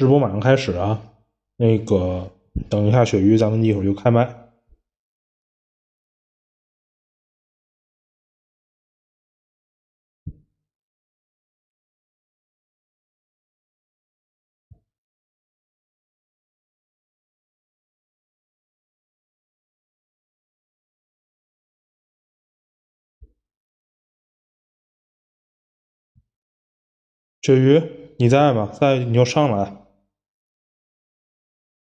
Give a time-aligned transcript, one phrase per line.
[0.00, 0.98] 直播马上开始啊！
[1.58, 2.30] 那个
[2.70, 4.50] 等一下，鳕鱼，咱们一会儿就开麦。
[27.42, 27.82] 鳕鱼，
[28.18, 28.70] 你在吗？
[28.72, 29.76] 在你就上来，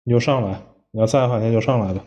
[0.05, 0.61] 你就上来。
[0.91, 2.05] 你要在的话，你就上来吧。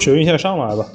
[0.00, 0.86] 鳕鱼，先上来吧。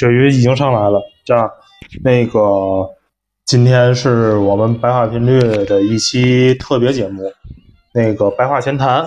[0.00, 1.02] 鳕鱼已经上来了。
[1.26, 1.50] 这样，
[2.02, 2.40] 那个
[3.44, 7.30] 今天是我们白话频率的一期特别节目，
[7.92, 9.06] 那个白话闲谈。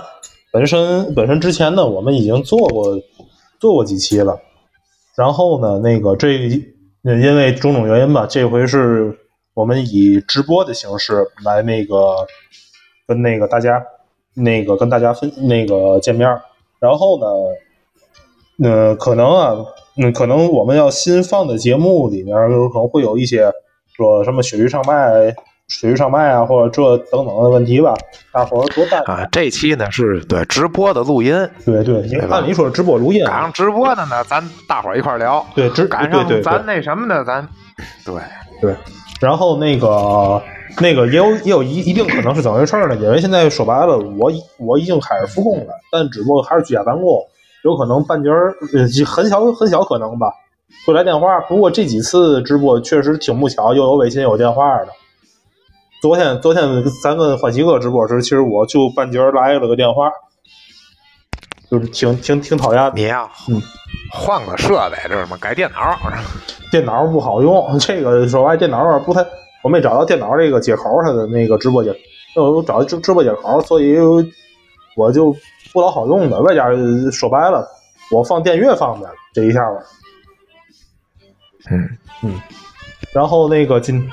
[0.52, 2.96] 本身本身之前呢，我们已经做过
[3.60, 4.40] 做过几期了。
[5.16, 6.34] 然后呢，那个这
[7.02, 9.18] 因为种种原因吧，这回是
[9.56, 12.28] 我们以直播的形式来那个
[13.08, 13.84] 跟那个大家
[14.36, 16.30] 那个跟大家分那个见面。
[16.80, 19.66] 然后呢，呃，可能啊。
[19.98, 23.52] 嗯，可能我们要新放的节目里面，有可能会有一些
[23.96, 25.34] 说什么鳕鱼上麦、
[25.68, 27.94] 鳕鱼上麦啊，或者这等等的问题吧。
[28.32, 29.24] 大伙儿多担啊。
[29.32, 31.32] 这期呢是对直播的录音，
[31.64, 35.46] 对对，按理说直播录音，赶上直播的呢，咱大伙儿一块聊。
[35.54, 37.48] 对，直赶上咱那什么的，咱
[38.04, 38.16] 对
[38.60, 38.76] 对。
[39.22, 40.42] 然后那个
[40.82, 42.96] 那个也有也有一一定可能是怎么回事呢？
[42.96, 47.24] 因为现在说白了，我我已经开始复工了，但只不过还是居家办公。
[47.64, 50.28] 有可能半截儿，呃，很小很小可能吧，
[50.86, 51.40] 会来电话。
[51.42, 54.88] 不过这几次直播确实挺不巧，又有微信又有电话的。
[56.02, 60.12] 昨天昨天咱跟欢喜哥直播时，其实我就半截儿来了个电话，
[61.72, 62.92] 就是挺挺挺讨厌。
[62.94, 63.62] 你呀，嗯，
[64.12, 65.38] 换个设备，这是么？
[65.38, 65.98] 改电脑，
[66.70, 67.80] 电脑不好用。
[67.80, 69.26] 这个说白，电脑不太，
[69.62, 71.96] 我没找到电脑这个接口，它的那个直播间，
[72.36, 73.98] 我找直直播接口，所以
[74.98, 75.34] 我就。
[75.74, 76.70] 不老好用的，外加
[77.12, 77.68] 说白了，
[78.12, 79.80] 我放电乐方便，这一下吧。
[81.72, 81.90] 嗯
[82.22, 82.40] 嗯。
[83.12, 84.08] 然后那个今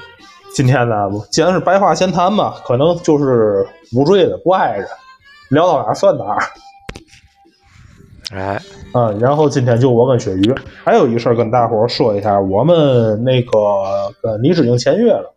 [0.55, 4.89] 今天呢，既然是白话闲谈嘛，可能就是无罪的，不挨着，
[5.51, 6.37] 聊到哪算哪。
[8.33, 8.61] 哎，
[8.95, 10.55] 嗯，然后今天就我跟鳕鱼，
[10.85, 13.53] 还有一事跟大伙说一下，我们那个
[14.23, 15.35] 跟李志已经签约了，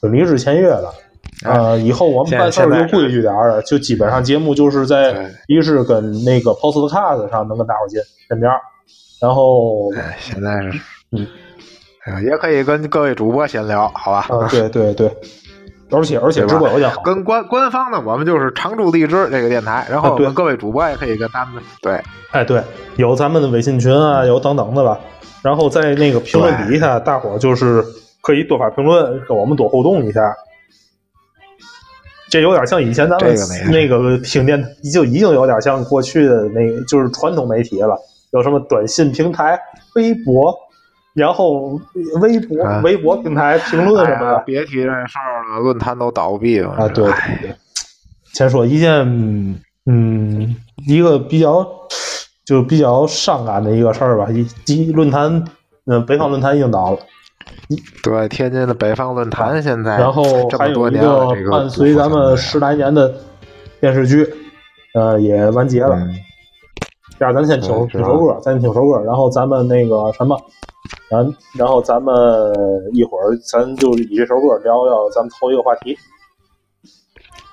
[0.00, 0.92] 跟李志签约了。
[1.44, 5.14] 呃，以后我们办事儿就规矩点儿了，就基本上节目就是在
[5.48, 8.50] 一是跟那个 Postcard 上能跟大伙见见面，
[9.20, 10.80] 然后现在是
[11.10, 11.26] 嗯，
[12.24, 14.26] 也可以跟各位主播闲聊，好吧？
[14.28, 15.10] 啊，对对对，
[15.90, 22.00] 而且而且直播有点好，跟官官方呢，我们就是常驻荔枝这个电台，然后跟各位主播也可以跟他们对，
[22.30, 22.62] 哎对，
[22.96, 24.98] 有咱们的微信群啊，有等等的吧，
[25.42, 27.84] 然后在那个评论底下，大伙就是
[28.20, 30.20] 可以多发评论，跟我们多互动一下。
[32.32, 33.36] 这有点像以前咱们
[33.70, 34.58] 那个听电，
[34.90, 37.94] 就已经有点像过去的那，就是传统媒体了。
[38.30, 39.60] 有什么短信平台、
[39.96, 40.56] 微博，
[41.12, 41.78] 然后
[42.22, 46.88] 微博、微博平台评论什么的，别提这事儿了，论坛都倒闭了啊！
[46.88, 47.12] 对对
[47.42, 47.54] 对，
[48.32, 48.90] 先说一件，
[49.84, 50.56] 嗯，
[50.88, 51.66] 一个比较
[52.46, 54.26] 就比较伤感的一个事儿吧。
[54.64, 55.44] 一论坛，
[55.84, 56.98] 嗯，北方论坛已经倒了。
[58.02, 60.22] 对，天津的北方论坛现在，然后
[60.58, 63.14] 还有一个伴随咱们十来年的
[63.80, 64.28] 电视剧，
[64.94, 65.98] 呃，也完结了。
[67.18, 70.36] 这样，咱先听听首歌，咱听首歌，然后咱们那个什么。
[71.08, 72.14] 咱然后咱们
[72.92, 75.96] 一会儿，咱就以这首歌聊聊咱们头一个话题。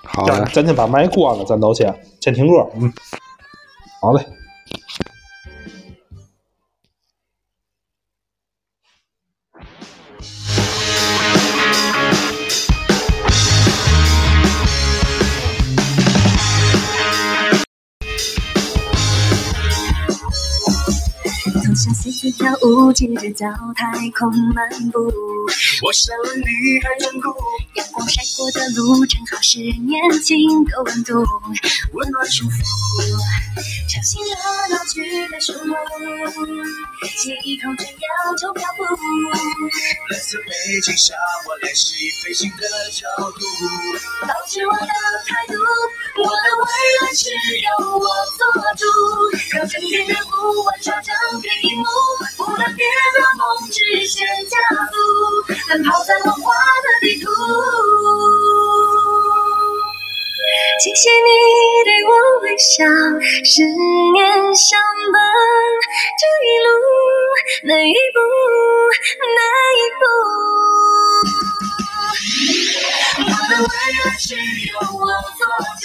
[0.04, 2.66] 好，咱咱先把麦关了，咱都先先听歌。
[2.76, 2.92] 嗯，
[4.02, 4.26] 好嘞。
[21.80, 25.00] 像丝丝跳舞，接着到太空漫步。
[25.82, 27.34] 我像女孩人骨，
[27.76, 31.24] 阳光晒过的路，正好是年轻的温度，
[31.94, 32.58] 温暖舒服，
[33.88, 34.36] 吵醒了
[34.76, 35.74] 老去的树木，
[37.18, 38.84] 借一口真阳就漂浮。
[40.10, 40.52] 蓝色背
[40.84, 41.16] 景下，
[41.48, 41.96] 我练习
[42.26, 43.40] 飞行的角度，
[44.28, 44.86] 保持我的
[45.26, 45.54] 态度，
[46.20, 46.68] 我的未
[47.00, 47.30] 来只
[47.64, 48.04] 有我
[48.36, 48.44] 做
[48.76, 48.84] 主，
[49.56, 51.69] 让整天的不完成整片。
[51.76, 51.84] 幕
[52.38, 54.58] 不断变的梦直线加
[54.92, 54.94] 速，
[55.68, 57.30] 奔跑在梦画的地图。
[60.82, 61.30] 谢谢你
[61.84, 62.10] 对我
[62.42, 62.86] 微笑，
[63.44, 63.64] 十
[64.14, 64.80] 年相
[65.14, 65.22] 伴，
[66.20, 66.68] 这一路
[67.64, 68.18] 哪一步
[69.36, 69.40] 哪
[69.76, 70.04] 一步，
[73.20, 73.68] 我的未来
[74.18, 75.06] 只有我
[75.38, 75.42] 做
[75.82, 75.84] 主。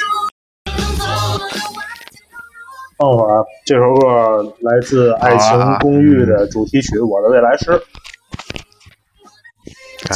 [2.97, 7.73] 等会儿，这首歌来自《爱情公寓》的主题曲《我的未来式》，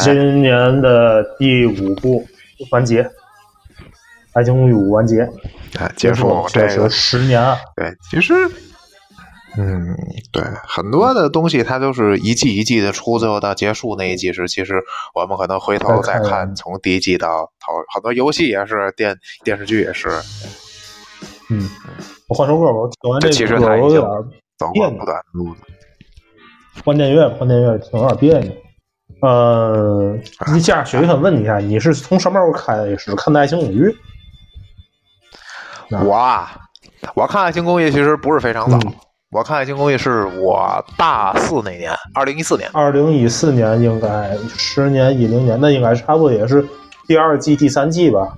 [0.05, 2.25] 今年的第五部
[2.71, 3.03] 完结，
[4.33, 5.29] 《爱情公寓五》完结，
[5.97, 6.89] 结束这个。
[6.89, 7.59] 十年啊。
[7.75, 8.49] 对，其实，
[9.57, 9.97] 嗯，
[10.31, 14.81] 对，很多的东西它都是一季一季的出，最后到结束那一季时，其实
[15.15, 20.11] 我们可能回头再看，从第一季到头，很多游戏也是，电电视剧也是，
[21.51, 21.69] 嗯。
[22.29, 24.03] 我换首歌吧，我听完这歌我有点
[24.75, 25.03] 别扭。
[26.85, 28.53] 换电乐，换电乐，听有点别扭。
[29.23, 30.15] 呃，
[30.53, 33.89] 你家雪想问你一下，你是从什么时候开始看《爱情公寓》？
[36.07, 36.53] 我啊，
[37.15, 38.79] 我看《爱情公寓》其实不是非常早，
[39.31, 42.69] 我看《爱情公寓》是我大四那年，二零一四年。
[42.75, 46.63] 二零一四年应该十年一零年，那应该差不多也是
[47.07, 48.37] 第二季、第三季吧。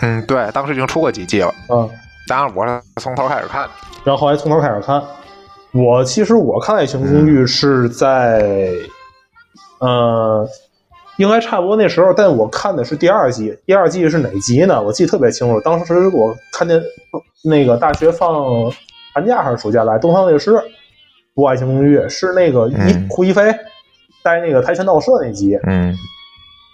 [0.00, 1.52] 嗯，对，当时已经出过几季了。
[1.68, 1.88] 嗯，
[2.28, 3.68] 当然我是从头开始看，
[4.04, 5.02] 然后后来从头开始看。
[5.72, 8.70] 我其实我看《爱情公寓》是在，
[9.78, 10.48] 呃，
[11.18, 13.58] 应该差不多那时候，但我看的是第二季。
[13.66, 14.82] 第二季是哪集呢？
[14.82, 15.60] 我记得特别清楚。
[15.60, 16.80] 当时我看见
[17.44, 18.70] 那个大学放
[19.14, 20.52] 寒假还是暑假来东方卫视
[21.34, 23.54] 播《爱情公寓》，是那个一胡一菲
[24.22, 25.58] 带那个跆拳道社那集。
[25.66, 25.94] 嗯。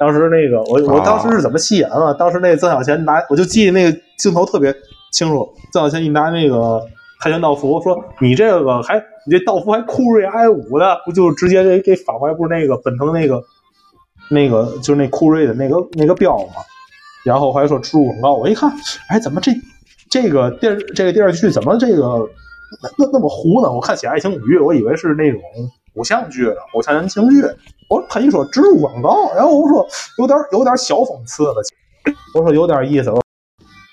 [0.02, 2.12] 当时那个我我当时是怎么戏演了？
[2.14, 4.74] 当时那曾小贤拿，我就记得那个镜头特别
[5.12, 5.48] 清楚。
[5.72, 6.84] 曾小贤一拿那个
[7.20, 12.34] 跆拳道服，说：“你这个还你这道服还酷睿 i 五的，不就直接给给反过来？
[12.34, 13.40] 不是那个本腾那个
[14.28, 16.54] 那个就是那酷睿的那个那个标吗？”
[17.24, 18.72] 然后还说植入广告，我一看，
[19.08, 19.52] 哎，怎么这
[20.10, 22.28] 这个电视这个电视剧怎么这个
[22.98, 23.70] 那那么糊呢？
[23.70, 25.40] 我看写爱情公寓，我以为是那种
[25.96, 27.42] 偶像剧的，偶像言情剧。
[27.88, 29.86] 我他一说植入广告，然后我说
[30.18, 31.54] 有点有点小讽刺了，
[32.34, 33.12] 我说有点意思。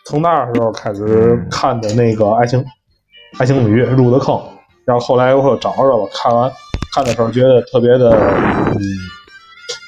[0.05, 2.63] 从那时候开始看的那个《爱情
[3.37, 4.41] 爱情公寓》入的坑，
[4.85, 6.49] 然后后来我说找着了，看完
[6.93, 8.79] 看的时候觉得特别的嗯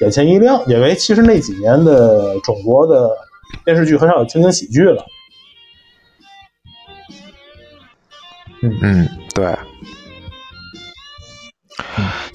[0.02, 3.10] 眼前一亮，因为其实那几年的中国的
[3.64, 5.04] 电视剧很少有情景喜剧了。
[8.62, 9.08] 嗯嗯，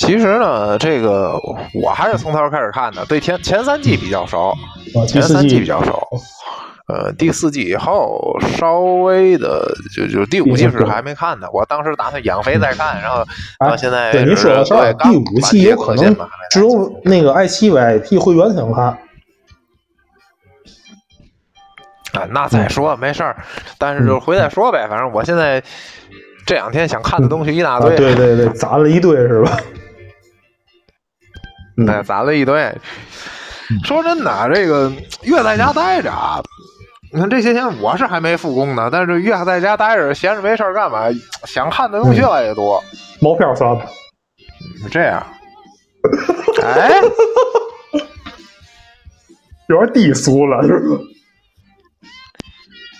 [0.08, 1.38] 其实呢，这个
[1.74, 4.54] 我还是从头开始看的，对前前三季比较熟，
[5.06, 6.02] 前三季比较熟，
[6.88, 11.48] 呃，第四季以后稍微的就就第五季是还没看呢。
[11.52, 13.26] 我当时打算养肥再看，然后
[13.60, 16.16] 到现在对你说的对第五季有可能
[16.50, 18.86] 只有那个爱奇艺 VIP 会员才能看
[22.14, 23.36] 啊，那再说没事儿，
[23.78, 25.62] 但是就回再说呗，反正我现在
[26.46, 29.60] 这两天想看的东西一大堆，对对对，砸了一堆是吧？
[31.86, 32.74] 哎，攒了一堆。
[33.84, 34.92] 说真的，这个
[35.24, 36.42] 越在家待着啊，
[37.12, 41.04] 你看这些天我是还没复工呢，但是越在家待着，闲着没事干嘛，
[41.46, 42.82] 想看的东西越来越多。
[43.20, 43.82] 毛片刷的，
[44.90, 45.22] 这样。
[46.64, 47.02] 哎，
[49.68, 50.98] 有点低俗了，是吧？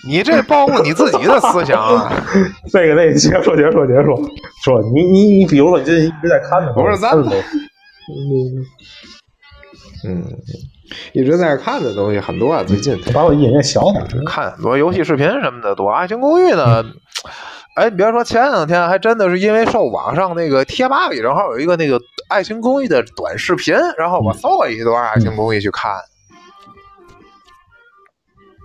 [0.06, 2.12] 你这暴露你自己的思想啊！
[2.72, 4.16] 那个，那个，接着说，接着说，接着说，
[4.64, 7.10] 说你你你，比如说你最近一直在看的，不是咱
[8.14, 8.64] 们，
[10.04, 10.24] 嗯，
[11.12, 12.62] 一直在看的东西很多啊。
[12.64, 15.90] 最近把我眼睛小点，看很多游戏视频什么的多。
[15.90, 16.84] 爱情公寓呢？
[17.74, 25.92] 哎，你别说，前两天还真的是因为受网上那个贴吧里正好有一个那个爱情公寓的短视频，然后我搜了一段爱情公寓去看。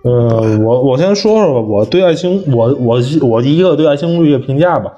[0.02, 4.92] 呃，我我先说说吧，我对爱情，我我我一个对爱情公寓的评价吧，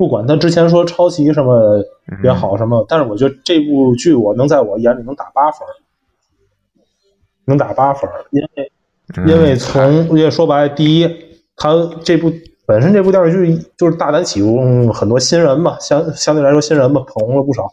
[0.00, 1.84] 不管他之前说抄袭什么
[2.24, 5.68] 也好什么，但是我觉得这部剧我能在我眼里能打八分，
[7.44, 8.72] 能打八分，因为
[9.26, 11.06] 因为从因为说白，第一，
[11.54, 12.32] 他这部
[12.64, 17.70] 本身这部电视剧就是大胆启用很多新人嘛，相相对来说新人嘛，捧红了不少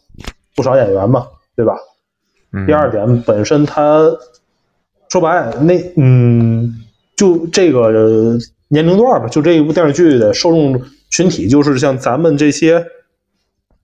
[0.53, 1.77] 不少演员嘛，对吧？
[2.67, 4.05] 第二点，本身他。
[5.09, 6.75] 说白，那嗯，
[7.15, 10.77] 就这个年龄段吧，就这一部电视剧的受众
[11.09, 12.85] 群体，就是像咱们这些，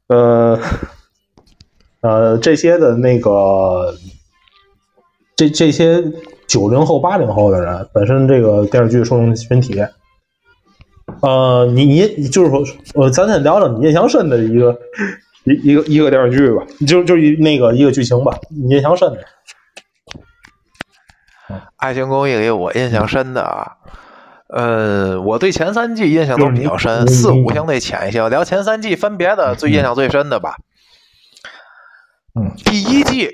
[0.07, 0.59] 呃
[2.01, 3.95] 呃，这些的那个，
[5.35, 6.03] 这这些
[6.47, 9.81] 九零后、八零后的人，本身这个电视剧受众群体，
[11.21, 12.63] 呃，你你就是说，
[12.95, 14.77] 呃，咱先聊聊你印象深的一个
[15.45, 19.19] 一一个一个电视剧吧，就就一那个一个剧情吧，你印象深的。
[21.77, 23.77] 爱情公寓里我印象深的啊，
[24.55, 28.29] 呃，我对前三季印象都比较深，四五相对浅一些。
[28.29, 30.57] 聊前三季分别的最印象最深的吧。
[32.35, 33.29] 嗯，第一季，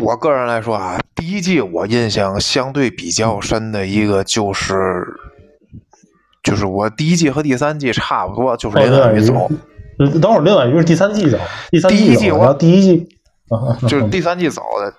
[0.00, 4.74] 我个人来说啊，第一季我印象相对比较深的一个就是，
[6.42, 9.50] 就是我第一季和第三季差不多，就是林婉瑜走。
[9.98, 11.38] 等会儿林婉瑜是第三季走，
[11.70, 13.08] 第三季走，第一季
[13.86, 14.94] 就是第三季走的。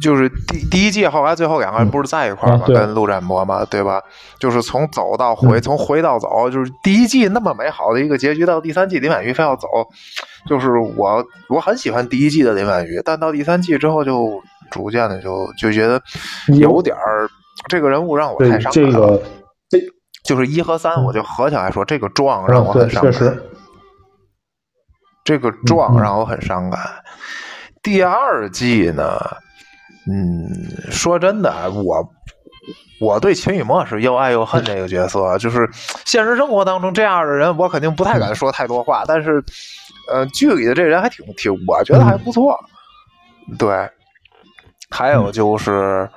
[0.00, 2.64] 就是第第一季后来最后两个人不是在一块儿吗？
[2.66, 4.02] 跟陆展博嘛，对吧？
[4.38, 9.66] 就是从走到回，从回到走，就是第一季那么美好的一个结局，到第三季林婉瑜非要走，
[10.46, 14.40] 就是我我很喜欢第一季的林婉瑜，但到第三季之后就
[14.70, 16.00] 逐渐的就就觉得
[16.58, 17.28] 有点儿
[17.68, 19.20] 这个人物让我太伤感了。
[19.68, 19.78] 这
[20.24, 23.38] 就是一和三，我就合起来说，这个壮让我很伤感。
[25.24, 26.80] 这个壮让我很伤感。
[27.82, 29.18] 第二季呢？
[30.10, 32.08] 嗯，说真的，我
[32.98, 35.68] 我对秦雨墨是又爱又恨这个角色，就是
[36.06, 39.04] 现实生活当中这样的人，我肯定不太敢说太多话。
[39.06, 39.44] 但是，
[40.10, 42.58] 呃，剧里的这人还挺挺，我觉得还不错。
[43.58, 43.86] 对，
[44.90, 46.08] 还有就是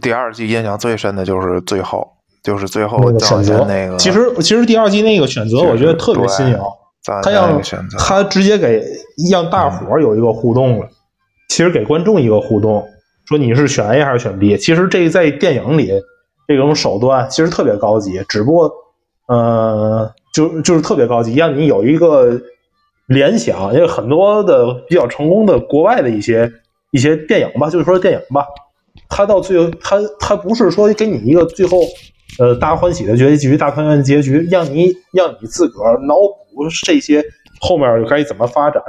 [0.00, 2.06] 第二季印象最深的就是最后，
[2.42, 3.96] 就是最后选择那个。
[3.96, 6.58] 其实其实第二季那个选择，我觉得特别新颖，
[7.22, 7.58] 他让
[7.98, 8.84] 他直接给
[9.30, 10.86] 让大伙儿有一个互动了。
[11.52, 12.82] 其实给观众一个互动，
[13.26, 14.56] 说你是选 A 还是选 B。
[14.56, 15.92] 其实这在电影里
[16.48, 18.72] 这种手段其实特别高级，只不过，
[19.28, 22.40] 呃，就就是特别高级，让你有一个
[23.06, 23.74] 联想。
[23.74, 26.50] 因为很多的比较成功的国外的一些
[26.90, 28.46] 一些电影吧，就是说电影吧，
[29.10, 31.82] 它到最后，它它不是说给你一个最后
[32.38, 37.22] 呃大欢喜的结局、大团圆结局，让你让你自个儿脑补这些
[37.60, 38.82] 后面该怎么发展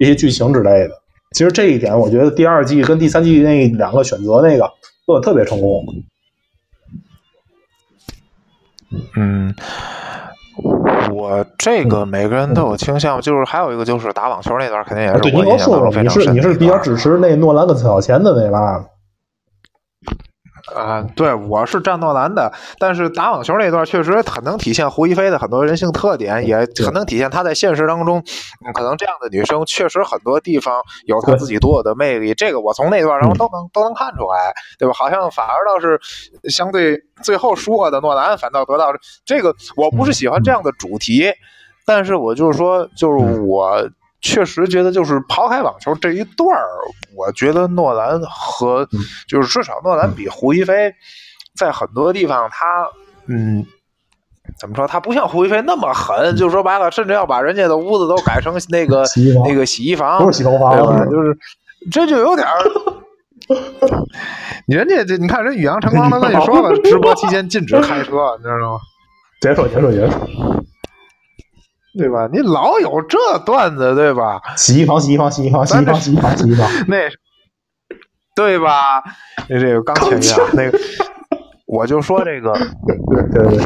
[0.00, 1.02] 一些剧情之类的。
[1.36, 4.72] 其实这一点，我觉得第二季跟第三季那两个选择那个
[5.04, 5.84] 做的特别成功。
[9.14, 9.54] 嗯，
[11.12, 16.22] 我这个每个人都有倾向，就是还有一个就是打网球那段，肯定也是我印象当中非常深。
[16.22, 18.86] 你是你是比较支持那诺兰跟崔小贤的那吧？
[20.74, 28.20] 啊，对，我是战斗男的，但是打网球那段确实很能体现胡一菲的很多人性特点，也很能体现她在现实当中，
[28.74, 32.34] 可能这样的女生确实很多地方有她自己独有的魅力。
[32.34, 34.94] 这个我从那段当中都能都能看出来，对吧？
[34.94, 36.00] 好像反而倒是
[36.50, 38.92] 相对最后输的诺兰反倒得到
[39.24, 41.32] 这个，我不是喜欢这样的主题，
[41.84, 43.88] 但是我就是说，就是我。
[44.26, 46.66] 确实觉得，就是抛开网球这一段儿，
[47.14, 48.86] 我觉得诺兰和
[49.28, 50.92] 就是至少诺兰比胡一菲
[51.56, 52.66] 在很多地方，他
[53.28, 53.64] 嗯，
[54.58, 54.86] 怎么说？
[54.86, 59.04] 他不像胡一菲那么狠，就说白了，甚至要把人家的屋子都改成那个
[59.44, 60.76] 那个洗衣房，不是洗头房，
[61.08, 61.38] 就是
[61.90, 62.54] 这就有点儿。
[64.66, 68.80] 人家这你看，人宇阳晨光都跟你说了， 直播期间禁止开车，你知道吗？
[69.40, 70.18] 结束，结束，结束。
[71.96, 72.28] 对吧？
[72.32, 74.40] 你老有这段子，对吧？
[74.56, 76.96] 洗衣房，洗衣房，洗衣房，洗衣房，洗衣房，洗衣房， 那
[78.34, 79.02] 对吧？
[79.48, 80.78] 那这个钢琴啊，那个
[81.66, 83.58] 我就说这个，对对对，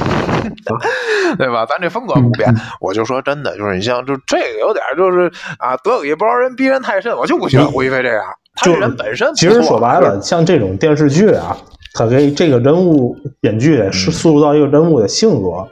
[1.37, 1.67] 对吧？
[1.67, 8.23] 咱这风格不变，我就说真的，就是你像就这个有点就是啊，得理不饶人，逼人太甚，我就不喜欢胡一菲这样。
[8.55, 11.57] 他这人本身其实说白了，像这种电视剧啊，
[11.95, 15.69] 他给这个人物编剧是塑造一个人物的性格，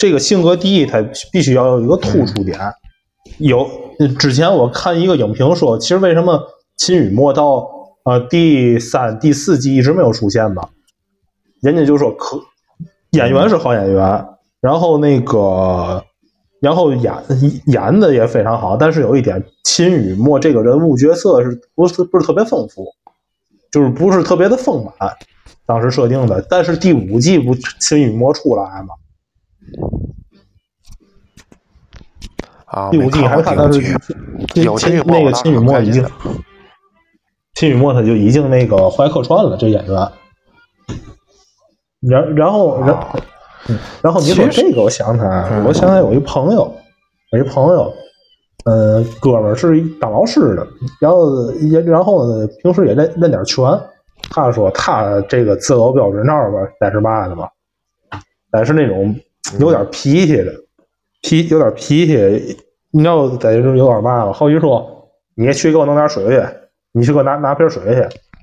[0.00, 2.58] 这个性格第一，他必须要有一个突出点。
[3.36, 3.68] 有
[4.18, 6.40] 之前我看一个影评说，其实为什么
[6.78, 7.68] 秦雨墨到
[8.06, 10.66] 呃第三、第四季一直没有出现吧？
[11.60, 12.40] 人家就说可
[13.10, 14.26] 演员是好演员，
[14.62, 16.02] 然后那个
[16.62, 17.12] 然后演
[17.66, 22.86] 演的也非常好，但是有一点，秦雨墨这个人物角色是不是不是特别丰富，
[23.70, 24.94] 就是不是特别的丰满，
[25.66, 26.40] 当时设定的。
[26.48, 28.94] 但是第五季不秦雨墨出来吗？
[32.66, 33.80] 啊，第五季还是他，但是
[34.78, 36.06] 秦那个秦雨墨已经，
[37.54, 40.08] 秦雨墨他就已经那个怀客串了，这演员。
[42.00, 42.96] 然然后然
[44.00, 46.72] 然后你说这个，我想起来，我想起来有一朋友，
[47.32, 47.92] 有一朋友，
[48.64, 50.66] 嗯，哥们儿是当老师的，
[51.00, 53.64] 然后也然后呢，平时也练练点拳。
[54.30, 57.50] 他说他这个择偶标准那儿吧，三十八的吧，
[58.50, 59.14] 但是那种
[59.58, 60.52] 有点脾气的。
[61.22, 62.56] 脾有点脾气，
[62.92, 64.32] 你要在这有点嘛吧？
[64.32, 66.42] 好比说，你去给我弄点水去，
[66.92, 68.00] 你去给我拿拿瓶水去，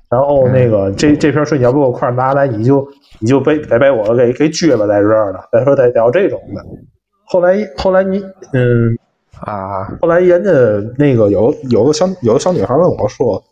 [0.08, 2.86] 然后那个这这瓶水你要不给我快拿来，你就
[3.18, 5.40] 你就被得被我给给撅巴在这儿了。
[5.52, 6.64] 再说得得要这种的。
[7.24, 8.22] 后来后来你
[8.52, 8.96] 嗯
[9.40, 10.50] 啊，后来人家
[10.96, 13.42] 那个有有个小有个小女孩问我说，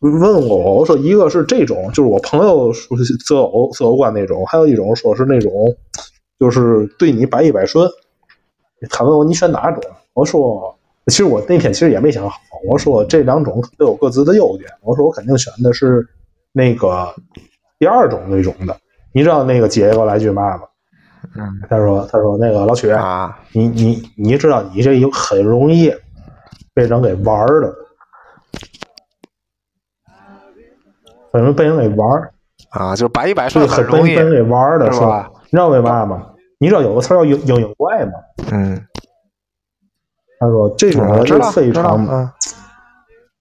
[0.00, 2.94] 问我我说一个是这种，就是我朋友说
[3.26, 5.50] 择偶择偶观那种，还有一种说是那种
[6.42, 7.88] 就是对你百依百顺。
[8.90, 9.80] 他问我你选哪种？
[10.12, 12.36] 我说，其实我那天其实也没想好。
[12.68, 14.68] 我说这两种都有各自的优点。
[14.80, 16.04] 我说我肯定选的是
[16.50, 17.14] 那个
[17.78, 18.76] 第二种那种的。
[19.12, 20.62] 你知道那个姐给我来句嘛吗？
[21.36, 25.94] 嗯，他说他说那个老曲啊，你你你知道你这有很容易
[26.74, 27.72] 被人给玩的，
[31.32, 32.32] 很容易被人给玩
[32.70, 35.30] 啊，就百依百顺很容易被人给玩的是吧？
[35.44, 36.26] 你知道为嘛吗？
[36.62, 38.12] 你知道有个词叫“嘤嘤嘤怪”吗？
[38.52, 38.80] 嗯，
[40.38, 42.32] 他说这种人就非常，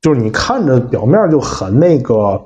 [0.01, 2.41] 就是你看着表面就很那个，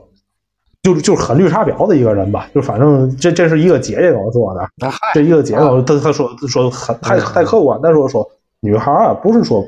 [0.83, 2.49] 就是就是很绿茶婊的一个人吧。
[2.53, 4.69] 就反正这这是一个姐姐给我做的，
[5.13, 9.63] 这一个姐姐她她说说很太太客观，但是我说女孩啊，不是说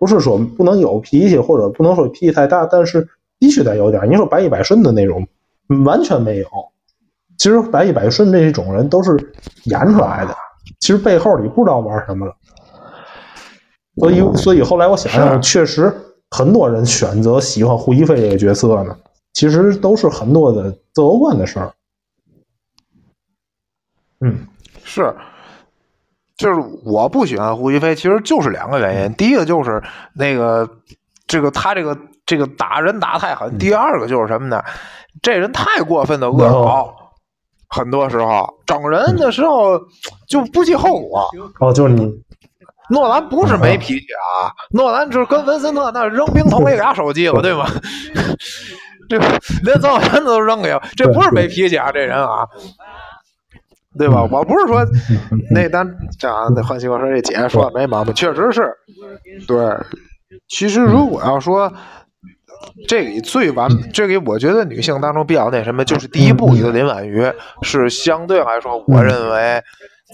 [0.00, 3.06] 不是说不能有脾气，或者不能说脾气太大，但是
[3.38, 4.10] 必须得有点。
[4.10, 5.24] 你说百依百顺的那种，
[5.84, 6.48] 完全没有。
[7.36, 9.16] 其实百依百顺这种人都是
[9.66, 10.36] 演出来的。
[10.80, 12.34] 其实背后你不知道玩什么了，
[13.96, 15.94] 所以所以后来我想想，确实
[16.30, 18.96] 很多人选择喜欢胡一菲这个角色呢，
[19.32, 21.72] 其实都是很多的择偶观的事儿。
[24.20, 24.46] 嗯，
[24.84, 25.14] 是，
[26.36, 29.14] 就是我不喜欢胡一菲，其实就是两个原因。
[29.14, 29.82] 第一个就是
[30.14, 30.68] 那个
[31.26, 34.62] 这个他这个这个打人打太狠，第二个就是什么呢？
[35.22, 37.07] 这人太过分的恶搞。
[37.68, 39.78] 很多时候整人的时候
[40.28, 41.28] 就不计后果。
[41.60, 42.10] 哦，就是你，
[42.90, 47.66] 诺兰不是没脾气啊，诺兰就是跟文森特那扔冰桶给俩手机了，对吗？
[49.08, 49.18] 这
[49.64, 52.46] 连造船都扔给，这不是没脾气啊，这人啊，
[53.98, 54.22] 对吧？
[54.30, 54.84] 我不是说
[55.50, 55.86] 那咱
[56.18, 58.72] 讲那换句我说这姐说的没毛病，确实是。
[59.46, 59.56] 对，
[60.48, 61.72] 其实如果要说。
[62.86, 67.30] 这里最完，这里我觉得女性当中比较那什么，就是第一部里的林婉瑜
[67.62, 69.62] 是相对来说，我认为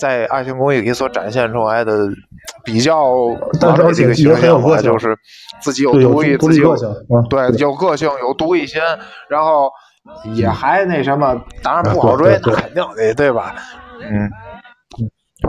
[0.01, 2.09] 在《爱情公寓》里所展现出来的
[2.65, 5.17] 比较完美的几个形象吧，就是
[5.61, 6.77] 自己有独立，自己有
[7.29, 8.81] 对有个性，有独立心，
[9.29, 9.71] 然后
[10.35, 13.55] 也还那什么，当然不好追，那肯定的，对吧？
[14.01, 14.31] 嗯。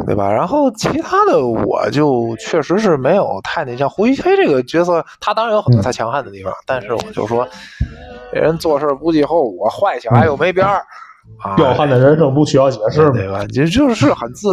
[0.06, 0.32] 对吧？
[0.32, 7.48] 然后其他的我就确实是没有太那像胡一菲这个角色，他当然有很多他强悍的地方，但是我就说，
[8.34, 10.84] 这人做事不计后果，坏起来又没边儿，
[11.56, 13.46] 彪悍的人生不需要解释，对吧？
[13.48, 14.48] 就就是很自，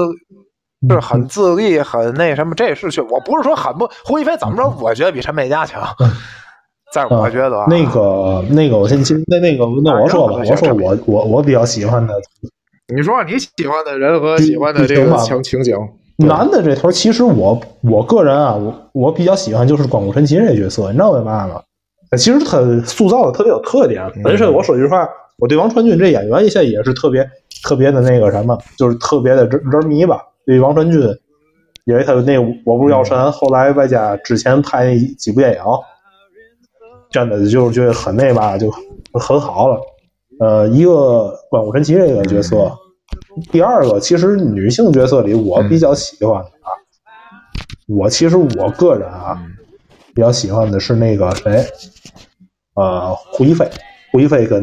[0.89, 5.83] 就是很自立，很那什么，这是确，我不是说很不胡一菲怎么着，我觉得比陈美嘉强，
[6.93, 12.15] 在我觉得那个那个我先那那个那我说吧，我说我我我比较喜欢的。
[12.95, 15.77] 你说你喜欢的人和喜欢的这个情情景，
[16.19, 21.63] 男的这头其实我我个人啊，我我比较喜欢就是关谷神奇这角色，你知道为嘛吗？
[22.19, 24.03] 其实他塑造的特别有特点。
[24.23, 27.27] 本身我说句实话，我对王传君这演员现在也是特别
[27.65, 30.21] 特别的那个什么，就是特别的人人迷吧。
[30.45, 31.01] 对王传君，
[31.87, 35.63] 因为他那我不是药神，后来外加之前拍那几部电影，
[37.11, 38.71] 真的就是觉得很那嘛，就
[39.15, 39.81] 很好了。
[40.41, 42.71] 呃，一个关谷神奇这个角色，
[43.51, 46.69] 第二个，其实女性角色里我比较喜欢的啊，
[47.89, 49.43] 我其实我个人啊
[50.15, 51.65] 比较喜欢的是那个谁，
[52.75, 53.69] 呃，胡一菲，
[54.13, 54.63] 胡一菲跟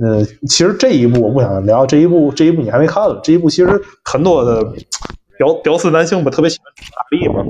[0.00, 4.64] 呃，其实这一部我不想聊，这一部这一部你还没看了，这一部其实很多的
[5.38, 7.44] 屌屌丝男性不特别喜欢朱大力嘛，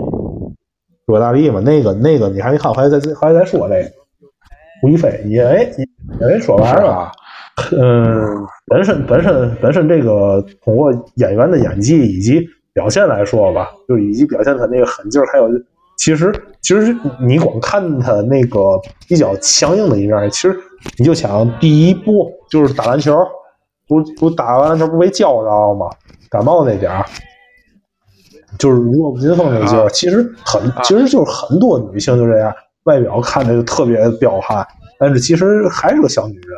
[1.07, 3.91] 朱大力嘛，那个那个你还没看，回来再回来再说这个
[4.83, 5.73] 胡一菲，因为
[6.21, 7.13] 因为说白了。
[7.73, 15.49] 嗯， 本身本身本身这个通过演员的演技以及表现来说吧，就以及表现他那个狠劲儿，还有
[15.97, 18.61] 其实其实你光看他那个
[19.09, 20.57] 比较强硬的一面，其实
[20.97, 23.17] 你就想第一部就是打篮球，
[23.89, 25.89] 不不打完篮球不被浇着吗？
[26.31, 27.05] 感冒那点儿，
[28.59, 34.65] 就是弱不禁风那劲儿，其实很其实就是很多女性就这样，外表看着就特别彪悍，
[35.01, 36.57] 但是其实还是个小女人。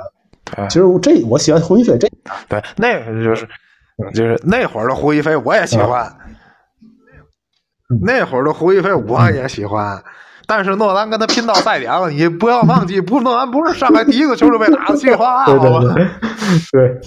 [0.69, 2.09] 其实这我喜欢胡一菲，这。
[2.49, 3.49] 对那个就是
[4.15, 6.17] 就是那会儿的胡一菲我也喜欢，
[8.03, 10.03] 那会儿的胡一菲我也喜欢，
[10.47, 15.81] 但是诺兰跟他拼到赛点了，你不要忘记，不诺兰不是上来第一个球就被打的稀里哗啦吗？
[16.73, 17.01] 对，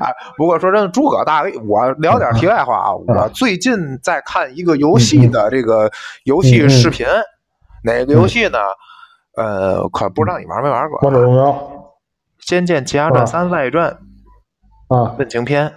[0.00, 5.90] 哎， 不过说真的，诸葛大力，我聊点题外话啊，我最近在看一个游戏的这个
[6.24, 7.06] 游戏视频，
[7.84, 8.58] 哪个游戏呢？
[9.36, 11.44] 呃，可不知道你玩没玩过《王者荣耀》
[12.40, 13.98] 《仙剑奇侠传三外传》
[14.96, 15.72] 啊，问情篇。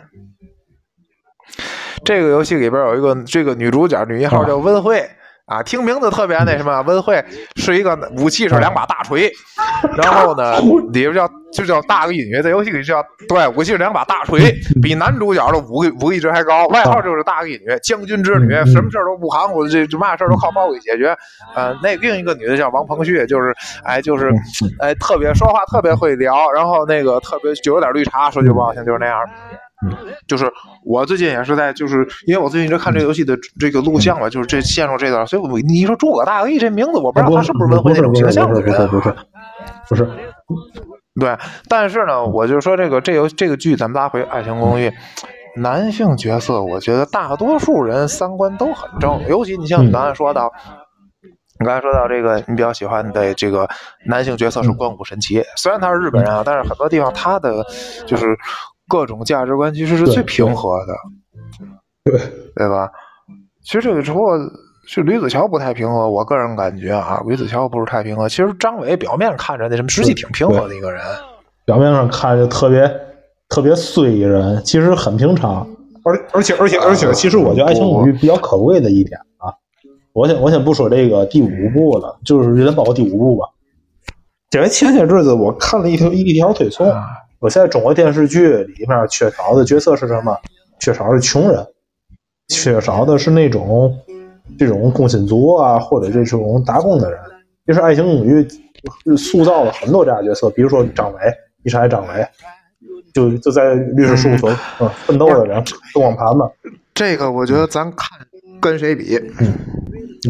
[2.04, 5.00] 这个游戏里边有一个这个女主角，女一号叫温慧。
[5.00, 5.08] 啊，
[5.65, 7.23] 听名字特别那什么，温慧
[7.58, 9.32] 是一个武器是两把大锤，
[9.97, 10.58] 然后呢
[10.91, 21.15] 里边叫就叫大个女，在游戏里叫对武器是两把大锤，比男主角的武武力值还高，外号就是大个女，将军之女，什么事都不含糊，这这嘛事都靠暴力解决。
[21.56, 23.53] 呃，那另一个女的叫王鹏旭，就是
[23.84, 24.34] 哎就是
[24.79, 29.19] 哎特别说话特别会聊，然后那个特别就有点绿茶，说句不好听就是那样。
[30.28, 30.52] 就是
[30.86, 39.15] 我最近也是在，就是因为我最近一直看这个游戏的这个录像嘛，就是这陷入这段，所以我你说诸葛大力这名字，我不知道他是不是文慧那种形象的人，不是，
[39.89, 40.10] 不是，
[41.19, 41.38] 对。
[41.67, 44.89] 但是呢，我就说这个这游这个剧，咱们拉回《爱情公寓》，
[45.58, 50.52] 男性角色，我觉得大多数人三观都很正，尤其你像你刚才说到，
[51.60, 53.67] 你刚才说到这个，你比较喜欢的这个
[54.06, 57.65] 男性角色是关谷神奇，虽然他是日本人啊，但是很多地方他的
[58.06, 58.38] 就是。
[58.93, 60.93] 各种价值观其实是最平和的，
[62.03, 62.19] 对
[62.56, 62.91] 对吧？
[63.63, 64.38] 其实这个时候，
[64.86, 68.29] 是吕子乔不太平和，我个人感觉啊，吕子乔不是太平和。
[68.29, 71.01] 其实张伟表面看着那什么，实际挺平和的一个人。
[71.65, 72.88] 表面上看着特别
[73.49, 75.67] 特别衰人，其实很平常。
[76.03, 79.49] 而而且而且而且，其实我觉得《爱情公寓》比较可贵的一点啊，
[80.13, 83.47] 我先我先不说这个第五部了，就是人包括第五部吧。
[84.51, 86.86] 因为前些日子我看了一条一条推送。
[87.43, 90.34] 我现在中国电视剧里面缺少的角色是什么？
[90.79, 91.67] 缺少的是穷人，
[92.47, 93.93] 缺少的是那种
[94.58, 97.19] 这种工薪族啊，或者这种打工的人。
[97.67, 98.41] 其实《爱情公寓》
[99.17, 101.19] 塑造了很多这样角色，比如说张伟，
[101.65, 102.25] 你是爱张伟，
[103.13, 105.62] 就就在律师事务所嗯奋斗的人，
[105.93, 106.49] 光盘嘛。
[106.93, 108.17] 这个我觉得咱看
[108.62, 109.17] 跟谁比？
[109.41, 109.53] 嗯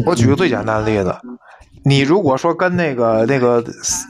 [0.04, 1.14] 我举个最简单的例子。
[1.86, 3.62] 你如果说跟那个那个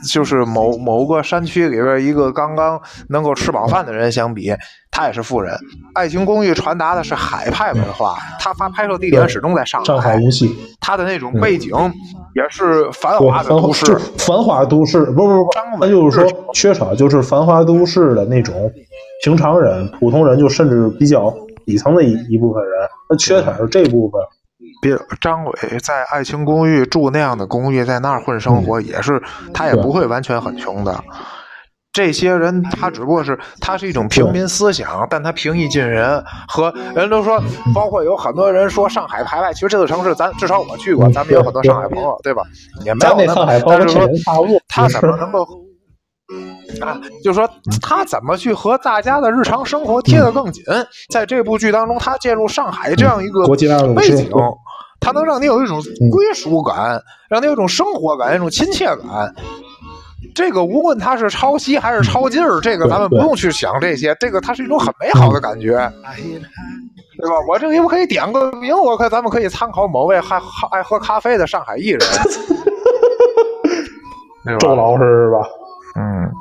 [0.07, 4.53] 就是某某个山区里边一个刚刚能够吃饱饭的人相比，
[4.89, 5.53] 他也是富人。
[5.93, 11.71] 《爱情公寓》传达的是海派文化，他发拍摄地点始终在上海上海无锡，他的那种背景
[12.33, 15.49] 也是繁华的都市，繁华都市，不不不，
[15.81, 18.71] 那就是说缺少就是繁华都市的那种
[19.23, 21.33] 平常人、普通人，就甚至比较
[21.65, 22.71] 底层的一一部分人，
[23.09, 24.21] 他缺少是这部分。
[24.81, 29.21] 别张伟在爱情公寓住那样的公寓，在那儿混生活，也是
[29.53, 31.03] 他也不会完全很穷的。
[31.93, 36.21] 这些人他只不过是他是一种平民思想，但他平易近人。
[36.45, 37.41] 和人都说，
[37.73, 42.43] 包括有很多人说上海排外，其实这座城市咱至少我去过，咱们有很多上海朋友，对吧？
[42.83, 44.05] 也没有那上海但是说
[44.67, 45.47] 他怎么能够
[46.81, 46.99] 啊？
[47.23, 47.49] 就是说
[47.81, 50.63] 他怎么去和大家的日常生活贴得更紧？
[51.09, 53.45] 在这部剧当中，他介入上海这样一个
[53.93, 54.29] 背景。
[54.99, 59.35] 他能让你有一种归属感，让你有一种生活感，一种亲切感。
[60.33, 64.15] 这个无论它是抄袭还是抄近儿，这个咱们不用去想这些。
[64.19, 65.73] 这个它是一种很美好的感觉，
[67.19, 67.35] 对吧？
[67.47, 71.99] 我这里我可以点个名，我可咱们可以参考某位爱爱喝咖啡的上海艺人
[74.59, 75.47] 周老师是吧？
[75.97, 76.31] 嗯。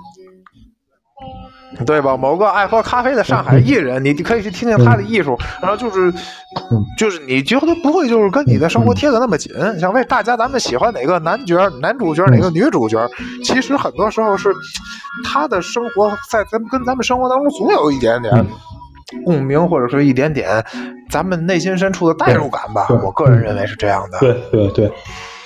[1.85, 2.17] 对吧？
[2.17, 6.13] 某个爱喝咖啡的上海艺人，你你可以去听听他的艺术，然后就是，
[6.97, 9.53] 就是你觉得不会就是跟你的生活贴的那么紧。
[9.81, 12.97] 像为大家咱们喜欢哪个男角、男主角，哪个女主角，
[13.43, 14.53] 其实很多时候是
[15.25, 18.47] 他的生活在咱们跟咱们生活当中总有一点点
[19.25, 20.65] 共鸣，或者说一点点
[21.11, 22.87] 咱们内心深处的代入感吧。
[23.03, 24.19] 我个人认为是这样的。
[24.21, 24.93] 对对对，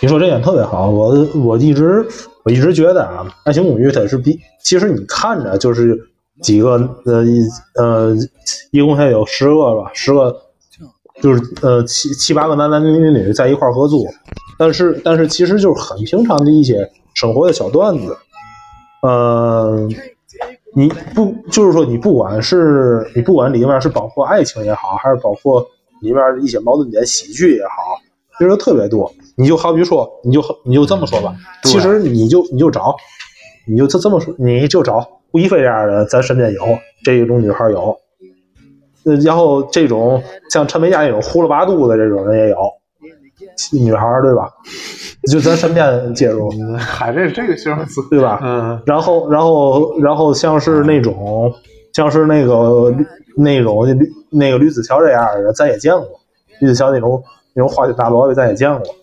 [0.01, 0.91] 你说这点特别好。
[0.91, 2.07] 我我一直
[2.45, 5.99] 我一直觉得啊，《爱情公寓》它是比其实你看着就是。
[6.43, 6.73] 几个
[7.05, 7.25] 呃
[7.75, 8.17] 呃，
[8.71, 10.35] 一共现在有十个吧，十个
[11.21, 14.07] 就是呃七七八个男男女女女在一块合租，
[14.59, 18.17] 但是但是其实就是很平常的一些生活的小段子，
[19.03, 19.89] 呃，
[20.75, 25.67] 你不就是说你不管是你不管里面是包括爱情也好，还是包括
[26.01, 27.73] 里面一些矛盾点喜剧也好，
[28.39, 29.13] 其实特别多。
[29.35, 32.95] 你就好比说，你就你就这么说吧，其实你就你就找，
[33.67, 35.18] 你就这这么说，你就找。
[35.33, 36.61] 吴亦菲这样的，咱身边有
[37.05, 37.97] 这种女孩有，
[39.25, 42.57] 然后这种像陈美嘉那种呼了八肚的这种人也有，
[43.73, 44.51] 女孩对吧？
[45.31, 48.41] 就咱身边介入，还这这个形容词对吧？
[48.43, 48.81] 嗯。
[48.87, 51.53] 然后，然后，然后像是那种，
[51.93, 52.95] 像是那个
[53.37, 53.85] 那种
[54.31, 56.09] 那个吕子乔这样的，咱也见过。
[56.61, 57.23] 吕子乔那种
[57.55, 58.95] 那种花心大萝卜，咱也见过。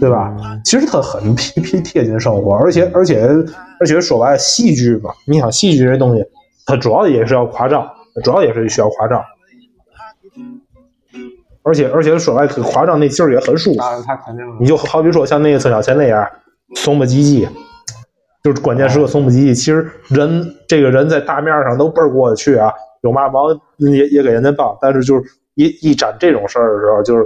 [0.00, 0.36] 对吧？
[0.64, 3.20] 其实它很贴贴贴近生活，而且而且
[3.78, 6.24] 而且说白了，戏剧嘛，你想戏剧这东西，
[6.66, 7.88] 它主要也是要夸张，
[8.24, 9.22] 主要也是需要夸张。
[11.62, 13.80] 而且而且说白了，夸张那劲儿也很舒服。
[14.60, 16.28] 你就好比说像那个曾小贤那样，
[16.74, 17.48] 怂不唧唧，
[18.42, 19.54] 就是关键时刻怂不唧唧。
[19.54, 22.70] 其实人这个人在大面上都倍儿过得去啊，
[23.02, 23.44] 有嘛忙
[23.78, 25.22] 也也给人家帮，但是就是
[25.54, 27.24] 一一沾这种事儿的时候，就是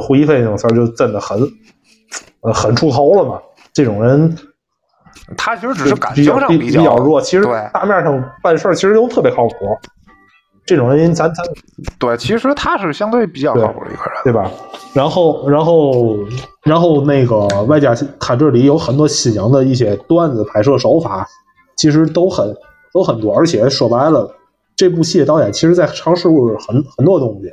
[0.00, 1.40] 胡一菲那种事儿，就真的很。
[2.42, 3.40] 呃，很出头了嘛？
[3.72, 4.36] 这种人，
[5.36, 9.54] 他其实只是感情上比较弱，其实大面上办事儿其实都特别靠谱。
[10.64, 11.42] 这种人，咱咱
[11.98, 14.50] 对，其实他是相对比较靠谱的一个人，对吧？
[14.94, 16.16] 然后，然后，
[16.62, 21.26] 然后那个外加他这里有很多新颖的一些段子拍摄手法，
[21.76, 22.54] 其实都很
[22.92, 23.34] 都很多。
[23.36, 24.32] 而且说白了，
[24.76, 27.50] 这部戏的导演其实在尝试很很多东西。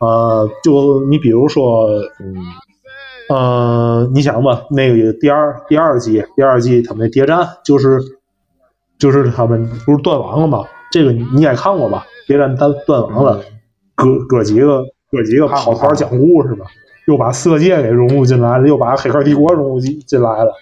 [0.00, 1.86] 呃，就你比如说，
[2.20, 2.34] 嗯。
[3.28, 7.98] 呃，你想吧，那个第二第二季第二季他们那谍战就是
[8.98, 10.64] 就是他们不是断网了吗？
[10.92, 12.06] 这个你也看过吧？
[12.26, 13.42] 谍战断断网了，
[13.94, 16.66] 哥哥几个哥几个跑团讲故事吧，
[17.06, 20.52] 又把色戒给融入进来了，又把黑客帝国融入进进来了。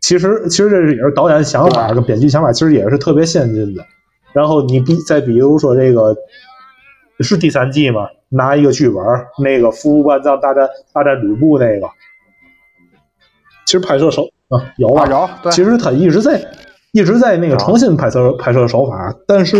[0.00, 3.84] 其实其实这是也是导演想法跟编剧想法，其实也是特别先进的。
[4.32, 6.16] 然后你比再比如说这个
[7.20, 8.06] 是第三季吗？
[8.28, 8.96] 拿一个剧本，
[9.42, 11.86] 那个服务万藏大战大战吕布那个，
[13.64, 16.44] 其实拍摄手啊有啊有，其实他一直在
[16.92, 19.58] 一直在那个重新拍摄拍摄手法，但是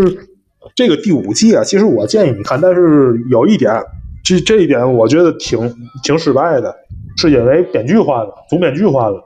[0.75, 3.81] 这个第五季啊，其实我建议你看，但是有一点，
[4.25, 6.75] 这这一点我觉得挺挺失败的，
[7.17, 9.25] 是因为编剧换了，总编剧换了，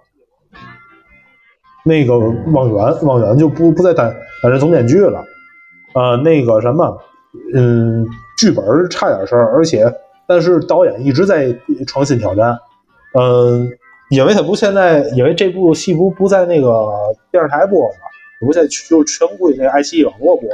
[1.85, 2.19] 那个
[2.53, 5.25] 汪源汪源就不不再担担任总编剧了，
[5.95, 6.99] 呃，那个什么，
[7.55, 8.07] 嗯。
[8.41, 9.85] 剧本差点事儿，而且
[10.27, 11.55] 但是导演一直在
[11.87, 12.59] 创新挑战。
[13.13, 13.69] 嗯，
[14.09, 16.89] 因为他不现在，因为这部戏不不在那个
[17.31, 17.97] 电视台播嘛，
[18.41, 20.49] 不在就全归那爱奇艺网络播。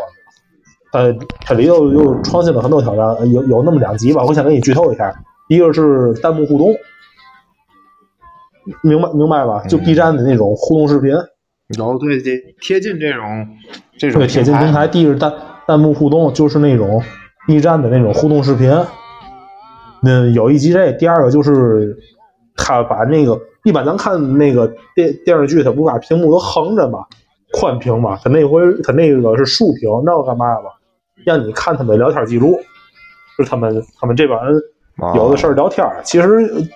[0.92, 5.14] 呃他里头又创新了很多挑战，有有那么两集吧，我先给你剧透一下。
[5.48, 6.74] 一个是弹幕互动，
[8.82, 9.62] 明白明白吧？
[9.68, 11.12] 就 B 站的那种互动视频。
[11.76, 13.46] 有对对，贴近这种
[13.96, 14.88] 这种对贴近平台。
[14.88, 15.32] 第一是弹
[15.68, 17.00] 弹幕互动，就是那种。
[17.46, 18.70] B 站的那种互动视频，
[20.02, 21.96] 嗯，有一集这，第二个就是
[22.56, 27.04] 他把那个一般咱看那个电电视剧，他不把屏幕都横着嘛，
[27.52, 30.70] 宽屏嘛，他那回他那个是竖屏，那干嘛吧？
[31.24, 32.58] 让你看他们聊天记录，
[33.36, 34.60] 是他们他们这帮人
[35.14, 35.86] 有的事儿聊天。
[36.02, 36.26] 其实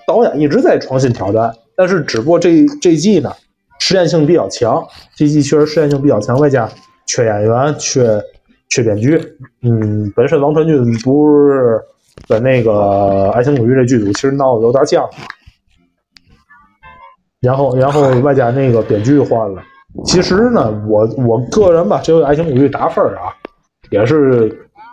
[0.07, 3.33] 导演一直在创新挑战，但是只不过这这季呢，
[3.81, 6.69] 实验性比较强，这季确实实验性比较强，外加
[7.07, 8.23] 缺演员，缺。
[8.71, 9.21] 缺编剧，
[9.63, 11.81] 嗯，本身王传君不是
[12.29, 12.71] 跟那个
[13.31, 15.09] 《爱情公寓》这剧组其实闹得有点僵，
[17.41, 19.63] 然后，然后外加那个编剧换了。
[20.05, 23.35] 其实呢，我我个人吧，这回《爱情公寓》打分啊，
[23.91, 24.49] 也是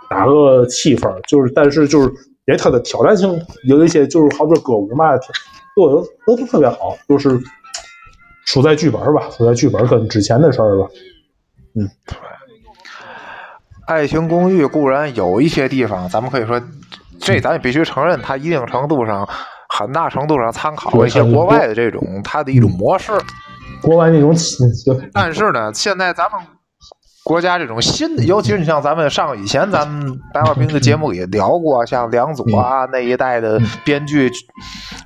[0.09, 5.15] 打个七分，就是但是就是因为它的挑战性有一些，就是好比歌舞嘛，
[5.75, 7.39] 做的都不特别好，就是
[8.45, 10.87] 输在剧本吧，输在剧本跟之前的事儿吧，
[11.75, 11.87] 嗯。
[13.87, 16.61] 爱情公寓固然有一些地方，咱们可以说，
[17.19, 19.27] 这咱也必须承认，它一定程度上、
[19.69, 23.13] 很大程度上参考了一些国外的这种它的一种模式。
[23.81, 24.35] 国外那种，
[25.13, 26.39] 但是呢，现在咱们
[27.23, 34.29] 国家这种新的，尤其是像咱们上以前咱们白话兵的节目也聊过，像梁左啊那一代的编剧，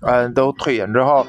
[0.01, 1.25] 嗯，都退隐之后。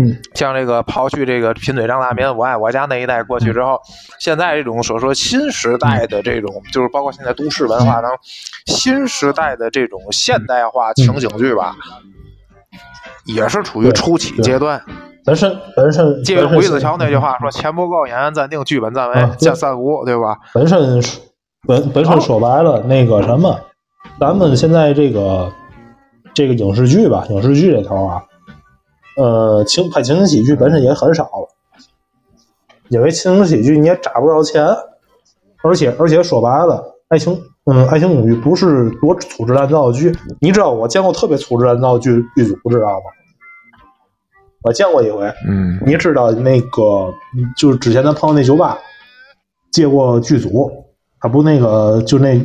[0.00, 3.80] 嗯，像这个刨去这个贫嘴张大民，我爱我家那一代过去之后，
[4.20, 8.16] 现在这种所说新时代的这种，就是包括现在都市文化当中
[8.66, 11.74] 新时代的这种现代化情景剧吧，
[13.24, 14.80] 也是处于初期阶段。
[15.24, 21.02] 本身本身借用鬼子桥那句话说：“钱不够，演员暂定，剧本暂为加暂无，对吧？”本身
[21.66, 23.58] 本本身说白了，那个什么，
[24.20, 25.52] 咱们现在这个
[26.32, 28.22] 这个影视剧吧，影视剧这头啊。
[29.18, 31.48] 呃，情拍情景喜剧本身也很少了，
[32.88, 34.64] 因为情景喜剧你也砸不着钱，
[35.64, 40.16] 而且而且说白了，爱情嗯，爱情公寓不是多粗制滥造的剧。
[40.40, 43.04] 你知道我见过特别粗制滥造的剧剧组知道吗？
[44.62, 47.12] 我见过一回，嗯，你知道那个
[47.56, 48.78] 就是之前咱朋友那酒吧
[49.72, 50.70] 借过剧组，
[51.20, 52.40] 他不那个就那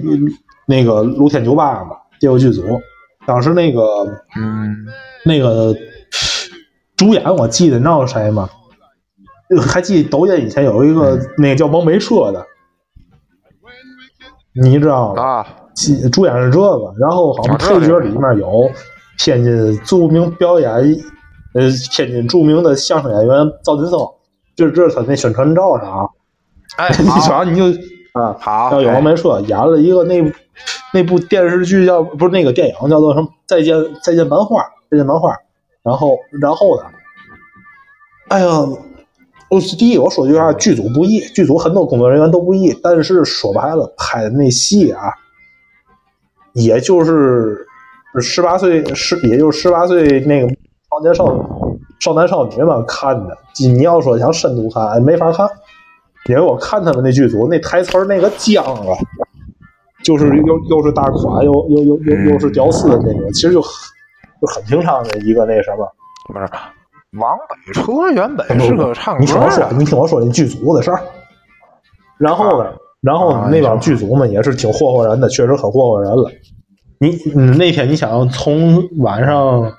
[0.66, 2.82] 那个露天酒吧嘛，借过剧组，
[3.28, 3.82] 当时那个
[4.36, 4.88] 嗯
[5.24, 5.72] 那个。
[7.04, 8.50] 主演我记得，你知道谁吗？
[9.68, 12.44] 还记得抖音以前有一个那个叫王梅彻的，
[14.54, 15.22] 你知道吗？
[15.22, 15.48] 啊，
[16.12, 18.72] 主演是这个，然后好像配角里面有
[19.20, 20.72] 天津著名表演，
[21.54, 24.00] 呃，天津著名的相声演员赵金生，
[24.56, 26.06] 这这是他那宣传照上啊。
[26.78, 27.66] 哎， 你瞧你就
[28.14, 30.24] 啊，好，叫有王梅彻演了一个那
[30.94, 33.28] 那部电视剧叫不是那个电影叫做什么？
[33.46, 35.38] 再见再见漫画，再见漫画。
[35.84, 36.86] 然后，然后呢？
[38.30, 38.48] 哎呀，
[39.50, 42.74] 我第一我说句话，剧组不易，剧组很多工作人员都不易。
[42.82, 45.12] 但是说白了，拍的那戏啊，
[46.54, 47.68] 也就是
[48.22, 51.26] 十八岁，十也就是十八岁那个少年少
[52.00, 53.38] 少男少女们看的。
[53.60, 55.46] 你要说想深度看，没法看，
[56.30, 58.98] 因为我看他们那剧组那台词那个僵啊，
[60.02, 63.62] 就是又又是大款，又又又又又是屌丝的那种，其实就。
[64.44, 65.90] 就很平常的一个那什么，
[66.28, 66.46] 不是
[67.18, 71.02] 王北车原本是个唱歌的你听我说，你听我说那剧组的事儿。
[72.18, 76.30] 然后呢，然后那帮剧组们也是挺霍霍人的，确实很霍霍人了。
[77.00, 77.16] 你
[77.58, 79.72] 那天你想从晚上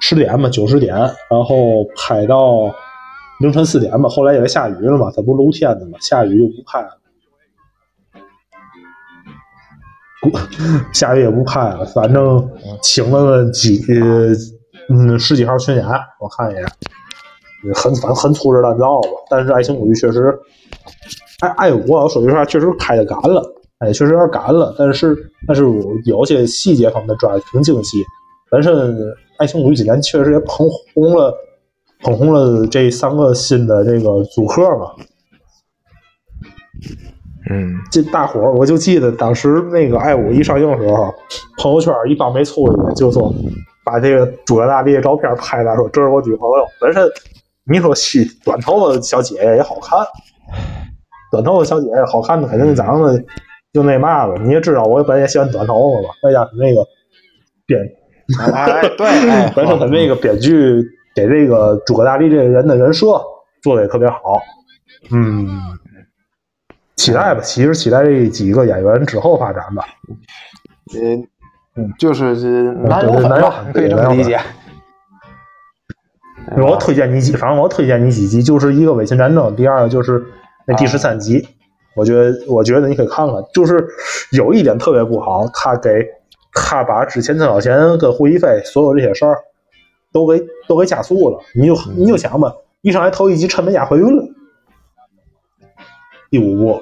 [0.00, 2.74] 十点吧，九十点，然后拍到
[3.38, 6.99] 凌晨四点吧，后来因为下雨了嘛，它不露天的嘛，下雨就不拍了。
[10.92, 12.48] 下雨也不拍了，反正
[12.82, 13.82] 请了个几
[14.88, 15.84] 嗯十几号群演，
[16.20, 16.64] 我看一眼，
[17.74, 19.08] 很反正很粗制滥造吧。
[19.30, 20.38] 但是《爱情公寓》确实，
[21.40, 23.42] 爱爱我说句实话，确实拍的赶了，
[23.78, 24.74] 哎，确实有点赶了。
[24.78, 25.62] 但是但是
[26.04, 27.98] 有些细节方面抓的挺精细。
[28.50, 28.74] 本身
[29.38, 31.32] 《爱情公寓》今年确实也捧红了，
[32.02, 34.92] 捧红了这三个新的这个组合嘛。
[37.52, 41.12] 嗯，这大伙儿，我就记得当时那个《爱五》一上映的时候，
[41.58, 43.34] 朋友圈一帮没出去，就说
[43.84, 46.64] 把这个诸葛大力的照片拍来，说这是我女朋友。
[46.80, 47.02] 本身
[47.64, 49.98] 你说细短头发小姐姐也好看，
[51.32, 53.20] 短头发小姐姐好看的肯定长得
[53.72, 54.36] 就那嘛了。
[54.42, 56.86] 你也知道，我本来也喜欢短头发嘛，再加上那个
[57.66, 57.80] 编，
[58.54, 59.08] 哎，对，
[59.56, 60.80] 本身他那个编剧
[61.16, 63.20] 给这个诸葛大力这个人的人设
[63.60, 64.40] 做的也特别好，
[65.10, 65.48] 嗯。
[67.00, 69.82] 期待吧，其实期待这几个演员之后发展吧。
[71.76, 72.34] 嗯，就是
[72.74, 74.38] 男友男友可以这么理解。
[76.58, 80.22] 我推荐你几，反正我推荐你几集，就是一个《伪秦战争》，第二个就是
[80.66, 81.48] 那第十三集。
[81.96, 83.36] 我觉得，我觉得你可以看看。
[83.54, 83.86] 就是
[84.32, 86.04] 有一点特别不好，他给
[86.52, 89.38] 他把之前曾小贤跟胡一菲所有这些事儿
[90.12, 91.40] 都给都给加速了。
[91.54, 94.24] 你就你就想吧，一上来头一集陈美嘉怀孕了。
[96.30, 96.80] 第五部，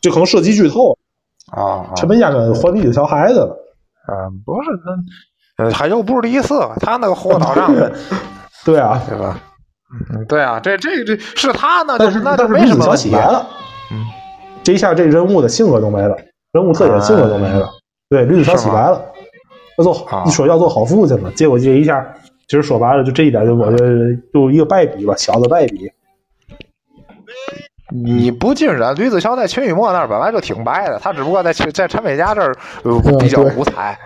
[0.00, 0.96] 这可能涉及剧透
[1.50, 1.92] 啊！
[1.96, 3.56] 陈美嘉跟怀孕的小孩子了，
[4.06, 4.70] 啊，不是
[5.58, 7.92] 那，还又不是第一次，他那个货到账的，
[8.64, 9.40] 对啊，对吧？
[10.12, 13.46] 嗯，对啊，这这这是他呢，但是那就是没什么小写了，
[13.90, 14.04] 嗯，
[14.62, 16.16] 这一下这人物的性格都没了，
[16.52, 17.68] 人物特点性格都没了，
[18.08, 19.04] 对，绿子小洗白了，
[19.78, 22.06] 要做你说要做好父亲了，结果这一下，
[22.48, 25.90] 其实说白了就这一点，就我觉得就一个败笔吧，小的败笔。
[27.94, 32.52] 你不尽然，吕子乔在秦雨墨那儿本来就挺白的，他只不过在在陈美嘉这儿
[33.20, 33.96] 比较五彩。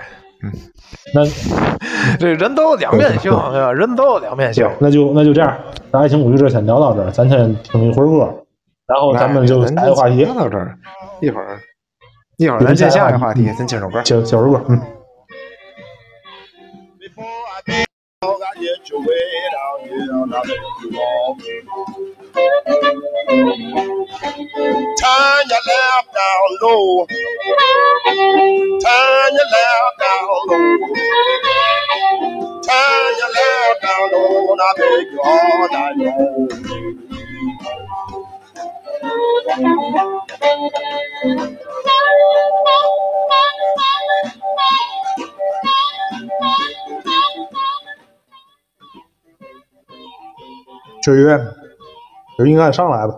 [0.43, 0.53] 嗯，
[1.15, 1.25] 那
[2.21, 4.71] 这人都有两面性，对吧人都有两面性。
[4.79, 5.57] 那就那就这样，
[5.91, 8.31] 咱爱情公寓这先聊到这儿，咱先听一会儿歌，
[8.87, 10.25] 然后咱们就下一个话题。
[10.25, 10.77] 聊到这儿，
[11.21, 11.59] 一会儿
[12.37, 14.81] 一会儿咱接下一个话题，咱接首歌，接接首歌，嗯。
[25.01, 27.07] Turn your lamp down low.
[28.81, 30.69] Turn your lamp down low.
[32.63, 34.53] Turn your lamp down low.
[34.53, 36.49] And I beg you all night long.
[51.03, 51.68] 九月
[52.39, 53.15] 就应该上来吧。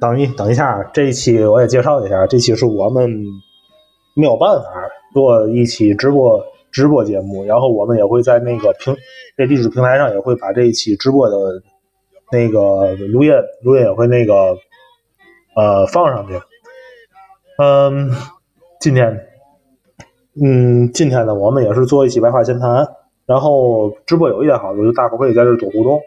[0.00, 3.08] 等一等一下，这一期我也介绍一下，这期是我们
[4.16, 4.64] 没有办法
[5.12, 6.42] 做一期直播
[6.72, 8.96] 直播节目，然后我们也会在那个平
[9.36, 11.36] 这励志平台上也会把这一期直播的
[12.32, 14.56] 那个录音录音也会那个
[15.54, 16.40] 呃放上去。
[17.58, 18.10] 嗯，
[18.80, 19.26] 今天
[20.42, 22.86] 嗯今天呢，我们也是做一期白话闲谈，
[23.26, 26.00] 然后直播有一点好处，就大伙可以在这多互动。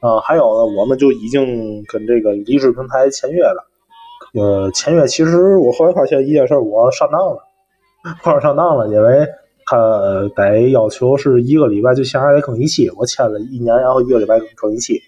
[0.00, 3.66] 呃，还有呢，我们就已经跟这个励志平台签约了。
[4.32, 7.42] 呃，签约其实我后来发现一件事，我上当了，
[8.22, 9.26] 后来上当了，因为
[9.66, 9.76] 他
[10.34, 15.00] 得要求是一个礼拜就下来得更一期，我签了一年，然后一个礼拜更一期。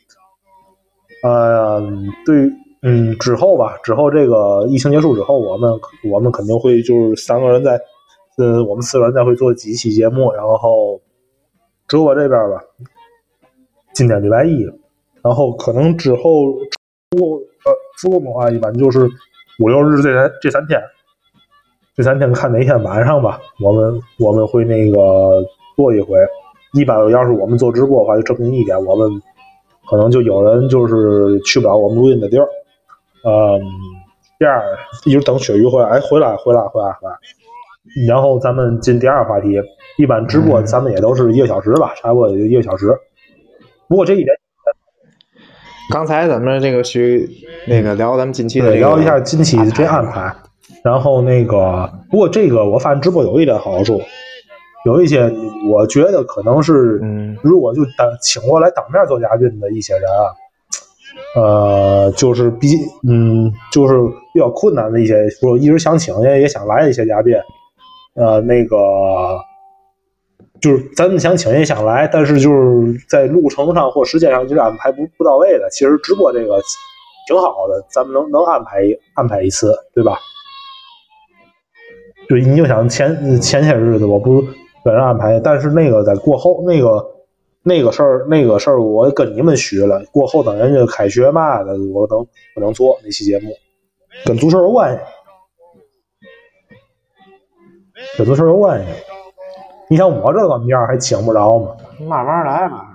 [1.23, 1.81] 呃，
[2.27, 2.51] 对
[2.83, 5.73] 嗯之后吧，之后这个疫情结束之后，我们
[6.11, 7.81] 我们肯定会就是三个人在，
[8.39, 11.01] 呃，我们四个人再会做几期节目，然后
[11.87, 12.61] 直播这边吧，
[13.95, 14.67] 今天礼拜一。
[15.23, 16.53] 然后可能之后
[17.11, 19.09] 复呃复工的话，一般就是
[19.61, 20.81] 五六日这三这三天，
[21.95, 24.99] 这三天看哪天晚上吧，我们我们会那个
[25.77, 26.19] 做一回。
[26.75, 29.09] 一般要是我们做直播的话，就证明一点，我们
[29.89, 32.49] 可能就有人就是去不了我们录音的地儿。
[33.25, 33.61] 嗯，
[34.39, 34.61] 第二
[35.05, 37.15] 一直等雪鱼回来，哎，回来回来回来回来。
[38.09, 39.61] 然后咱们进第二个话题，
[39.99, 42.93] 一般直播咱们也都是一个小时吧，差不多也就一个小时。
[43.87, 44.42] 不过这一点。
[45.93, 47.29] 刚才咱们这个去
[47.69, 50.35] 那个聊咱们近期的、这个、聊一下近期这安排，
[50.83, 54.01] 然后那个不过这个我发现直播有一点好处，
[54.87, 55.31] 有一些
[55.71, 60.25] 我觉得可能是，嗯，如果就当请过来当面做嘉宾的一些人啊，
[61.37, 62.69] 呃，就是比
[63.07, 63.95] 嗯就是
[64.33, 67.35] 比较困难的一些，说一直想请也也想来的一些嘉宾，
[68.15, 68.79] 呃，那个。
[70.63, 75.69] 就是咱们想请也想来，但是就是在路程上或时间上就是安排不不到位的。
[75.71, 76.63] 其实直播这个
[77.27, 78.83] 挺好的，咱们能能安排
[79.15, 80.17] 安排一次，对吧？
[82.29, 84.41] 就你就想前前些日子我不
[84.85, 87.05] 给人安排，但是那个在过后那个
[87.65, 93.53] 那个事儿那个事儿我跟你们许了，过后等人家开学嘛的，我能不能做那期节目？
[94.25, 95.01] 跟足球有关系，
[98.17, 98.87] 跟足球有关系。
[99.93, 101.67] 你像我这个面还请不着吗？
[102.09, 102.87] 慢慢来吧。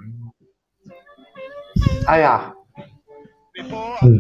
[2.08, 2.52] 哎呀，
[4.02, 4.20] 嗯，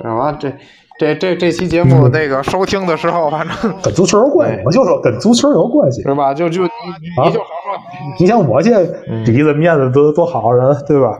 [0.00, 0.32] 什么？
[0.38, 0.54] 这
[1.00, 6.32] 这这这期节目那个收听的时候，反正跟足球有关系，我就说跟足球有关系，是吧？
[6.32, 6.68] 就就你
[7.24, 7.76] 你就好说。
[8.20, 8.86] 你像我这
[9.24, 11.18] 底子面子多多好人，对吧？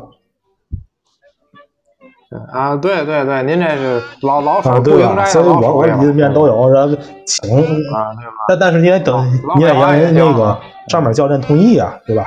[2.52, 5.24] 啊，对对对，您这是老老手啊，对吧？
[5.24, 6.96] 所以我我底子面都有，然后
[7.26, 8.32] 请啊，对吧？
[8.46, 9.26] 但但是你得等，
[9.56, 10.56] 你得让人那个
[10.88, 12.26] 上面教练同意啊，对吧？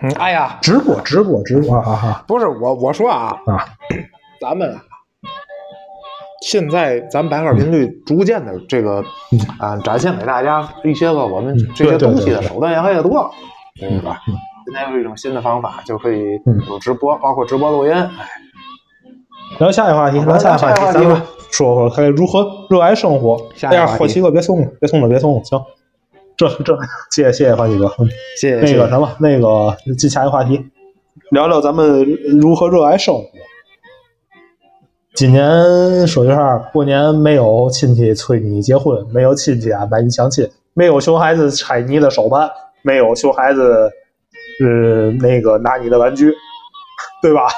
[0.00, 2.24] 嗯，哎呀，直播直播直播啊哈！
[2.28, 3.66] 不是我我说啊啊，
[4.40, 4.78] 咱们
[6.42, 9.02] 现在咱白话频率逐渐的这个
[9.58, 13.30] 啊，展现给大家一些个我们这些东西的手段越来越多了，
[13.80, 14.20] 对吧？
[14.66, 16.38] 现在有一种新的方法，就可以
[16.68, 17.92] 有直播，包括直播录音。
[17.92, 18.10] 哎，
[19.58, 21.20] 聊下一个话题，聊下一个话题，咱们
[21.50, 23.40] 说说看如何热爱生活。
[23.62, 25.60] 哎呀，霍奇哥别送了，别送了，别送了，行。
[26.36, 26.78] 这这，
[27.10, 27.90] 谢谢谢谢欢喜哥，
[28.40, 28.72] 谢谢。
[28.72, 30.64] 那个什么，那个进下一个话题，
[31.30, 32.04] 聊聊咱们
[32.40, 33.24] 如何热爱生活。
[35.14, 42.48] 今年说句话，过年没有亲戚催你结婚，没有亲戚安排你相亲，没有熊孩子拆你的手办，
[42.82, 43.90] 没有熊孩子，
[44.64, 46.32] 呃，那个拿你的玩具，
[47.20, 47.48] 对吧？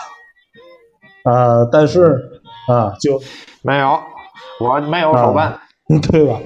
[1.24, 3.20] 呃，但是啊，就
[3.62, 3.98] 没有，
[4.60, 5.58] 我没有手办，
[5.88, 6.38] 嗯， 对吧？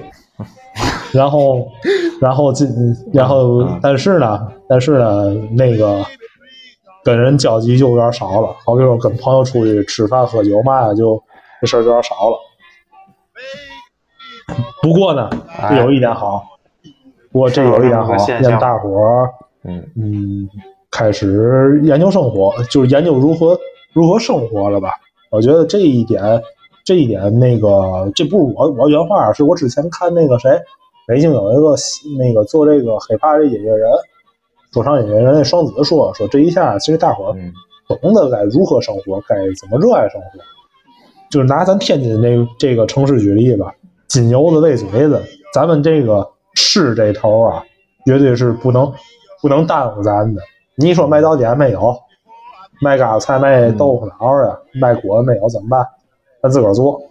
[1.13, 1.67] 然后，
[2.19, 2.65] 然后这，
[3.13, 6.03] 然后，但是呢，但是呢，那个
[7.03, 8.53] 跟人交集就有点少了。
[8.65, 11.21] 好比说跟朋友出去吃饭喝酒嘛，就
[11.61, 12.37] 这事儿有点少了。
[14.81, 15.29] 不过呢，
[15.69, 16.43] 这有一点好，
[17.31, 19.29] 不过这有一点好，让大伙儿，
[19.63, 20.49] 嗯嗯，
[20.91, 23.57] 开始研究生活，就是研究如何
[23.95, 24.91] 如何生活了吧。
[25.31, 26.21] 我觉得这一点，
[26.83, 30.51] 这一点，那个这不是我我原话，是我之前看那个谁。
[31.07, 31.75] 北京有一个
[32.19, 33.89] 那个做这个黑怕这音乐人，
[34.73, 37.35] 说唱音乐人双子说说这一下，其实大伙儿
[38.01, 40.27] 懂得该如何生活，该怎么热爱生活。
[41.29, 43.73] 就是拿咱天津这这个城市举例吧，
[44.07, 45.23] 金油子喂嘴子，
[45.53, 47.63] 咱们这个市这头啊，
[48.05, 48.91] 绝对是不能
[49.41, 50.41] 不能耽误咱的。
[50.75, 51.95] 你说卖早点没有，
[52.81, 54.13] 卖嘎菜卖豆腐脑
[54.47, 55.87] 啊，卖果子没有怎么办？
[56.41, 57.01] 咱自个儿做。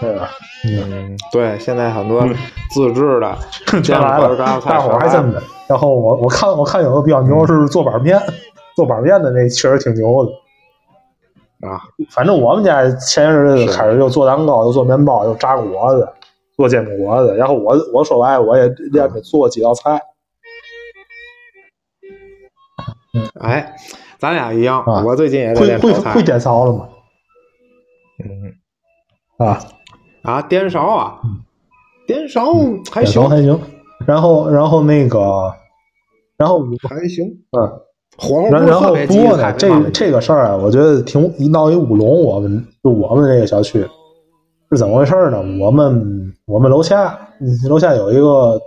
[0.00, 0.28] 对吧？
[0.66, 2.26] 嗯，对，现在很多
[2.70, 3.36] 自制的，
[3.82, 5.40] 这来了，大伙还真的。
[5.68, 8.20] 然后我我看我看有个比较牛是做板面，
[8.74, 11.80] 做板面的那确实挺牛的啊。
[12.10, 16.08] 反正我们家前些日子开始又做蛋糕，又做面包，又炸果子，
[16.56, 17.34] 做煎饼果子。
[17.36, 20.00] 然后我我说白，我也练着做几道菜。
[23.40, 23.74] 哎，
[24.18, 26.88] 咱俩一样，我最近也在练会会会点烧了吗？
[28.24, 29.58] 嗯，啊。
[30.22, 31.20] 啊，颠勺啊，
[32.06, 32.54] 颠勺
[32.90, 33.60] 还行还行，
[34.06, 35.52] 然后然后那个，
[36.38, 37.60] 然后还行，嗯，
[38.16, 42.22] 火候然后不过呢，这这个事儿啊，我觉得挺一闹一乌龙。
[42.24, 43.86] 我们就我们这个小区
[44.70, 45.38] 是怎么回事呢？
[45.60, 47.18] 我们我们楼下
[47.68, 48.58] 楼下有一个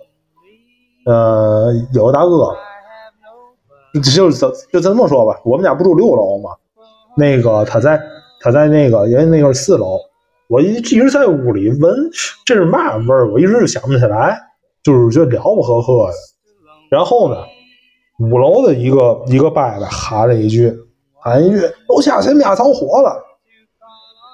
[1.07, 2.55] 呃有个大哥，
[3.99, 6.51] 就就就这么说吧，我们家不住六楼嘛，
[7.15, 8.01] 那个他在
[8.41, 9.99] 他在那个人家那个是四楼。
[10.49, 12.09] 我一直在屋里闻，
[12.45, 13.29] 这是嘛味儿？
[13.33, 14.39] 我一直想不起来，
[14.81, 16.13] 就是觉得了不呵呵的。
[16.89, 17.35] 然后呢，
[18.19, 20.73] 五楼的一个一个伯伯喊了一句，
[21.21, 23.21] 喊一句：“楼下谁家着火了？”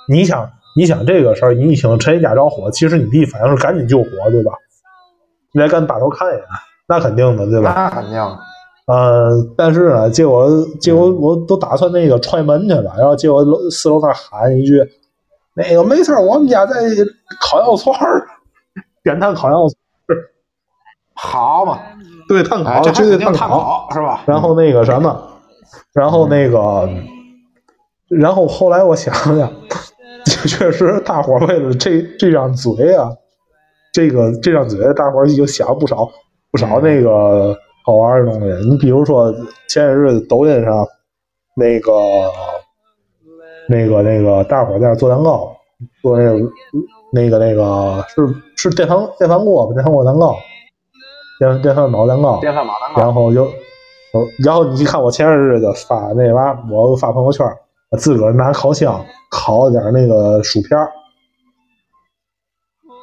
[0.08, 0.48] 你想，
[0.78, 4.52] 你想这个事儿，你一听谁家着火，其实你第一反应是赶紧救火，对吧？
[5.52, 6.44] 你来赶大头看一眼，
[6.88, 7.74] 那肯定的，对吧？
[7.76, 8.38] 那肯定。
[8.86, 10.50] 嗯，但是呢，结果
[10.82, 14.84] 结果我都打算那个踹门去了，然后结果楼四楼那喊一句。
[15.56, 16.74] 那个没事我们家在
[17.40, 18.28] 烤羊肉串儿，
[19.04, 20.22] 点炭烤羊肉串儿，
[21.14, 21.80] 好嘛？
[22.28, 24.24] 对，炭烤，绝对炭烤是吧？
[24.26, 25.16] 然后那个什么，
[25.94, 26.90] 然后那个，
[28.10, 29.54] 然后后来我想想，
[30.48, 33.10] 确实大伙为了这这张嘴啊，
[33.94, 36.10] 这个这张嘴，大伙已经想不少
[36.52, 38.70] 不少那个好玩的东西。
[38.70, 39.32] 你比如说
[39.70, 40.88] 前些日子抖音上
[41.56, 41.92] 那个。
[43.66, 45.56] 那个那个，大伙在那做蛋糕，
[46.02, 46.38] 做那个
[47.14, 48.28] 那个那个是
[48.58, 49.74] 是电饭电饭锅吧？
[49.74, 50.36] 电饭锅蛋糕，
[51.40, 53.02] 电电饭煲蛋糕，电饭煲蛋糕。
[53.02, 53.48] 然后就，
[54.44, 57.48] 然后你看我前些日子发那娃，我发朋友圈，
[57.90, 60.92] 我自个儿拿烤箱烤了点那个薯片儿，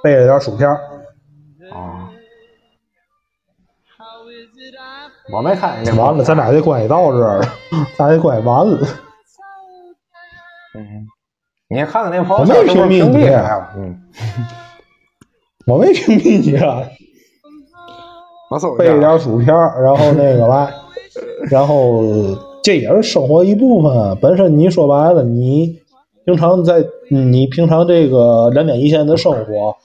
[0.03, 0.68] 备了点薯片。
[0.68, 0.78] 啊，
[5.33, 5.97] 我没看见。
[5.97, 7.49] 完了，咱俩这关系到这儿了，
[7.97, 8.78] 咱这关系完了。
[10.74, 11.07] 嗯，
[11.68, 13.24] 你看看那朋友圈， 我没屏蔽你，
[13.76, 14.03] 嗯，
[15.66, 16.83] 我没屏蔽你啊。
[18.76, 20.68] 备点薯片，然后那个来，
[21.49, 22.03] 然后
[22.64, 24.18] 这也是生活一部分。
[24.20, 25.81] 本身你说白了，你
[26.24, 29.76] 平常在你平常这个两点一线的生活，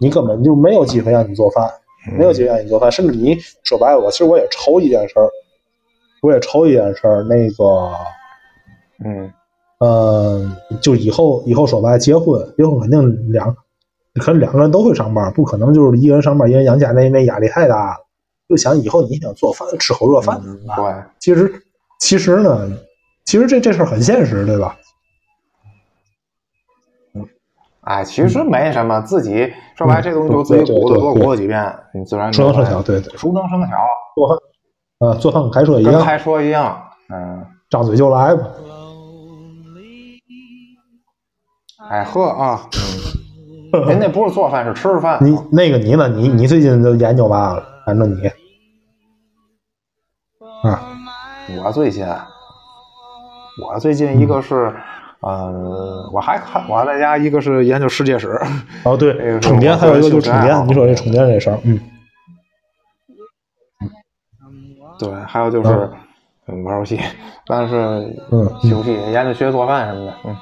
[0.00, 1.70] 你根本就没有机会让你做饭，
[2.12, 2.90] 没有机会让你做饭。
[2.90, 5.28] 甚至你说白了，我其实我也愁一件事儿，
[6.22, 7.92] 我也愁一件事儿，那个，
[9.04, 9.32] 嗯。
[9.80, 10.40] 呃，
[10.80, 13.54] 就以后以后说白了，结婚结婚肯定两，
[14.14, 17.96] 可能两个人都会上班，不可能就是一个人上班，一个人养家，那那压力太大了。
[18.48, 20.40] 就想以后你想做饭，吃口热饭，
[20.76, 20.84] 对，
[21.18, 21.52] 其实
[22.00, 22.70] 其实呢，
[23.26, 24.78] 其实这这事儿很现实，对吧？
[27.84, 33.76] 嗯，哎，其实没什么，自己说白这东西就自己鼓捣多鼓几遍，你自然熟能生巧，对对，熟能生巧，
[34.14, 34.38] 做饭，
[35.00, 38.42] 呃，做饭跟开车一样，开车一样，嗯，张嘴就来吧。
[41.90, 42.62] 哎呵啊，
[43.86, 45.18] 人家不是做饭是吃饭。
[45.20, 46.08] 你那个你呢？
[46.08, 47.62] 你你最近都研究嘛了？
[47.84, 48.26] 反正你
[50.62, 50.80] 啊，
[51.62, 52.06] 我最近，
[53.62, 54.74] 我最近一个是，
[55.24, 58.38] 呃，我还看我还在家一个是研究世界史。
[58.84, 60.68] 哦，对， 充电还有一个就是充电。
[60.68, 61.80] 你说这充电这事儿，嗯，
[64.98, 65.90] 对，还有就是
[66.64, 67.00] 玩游戏，
[67.46, 67.74] 但是
[68.30, 70.36] 嗯，休息研究学做饭什么的，嗯。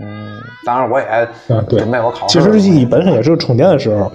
[0.00, 1.28] 嗯，当然我也
[1.68, 2.38] 准备我考试。
[2.38, 4.12] 其实机本身也是个充电的时候。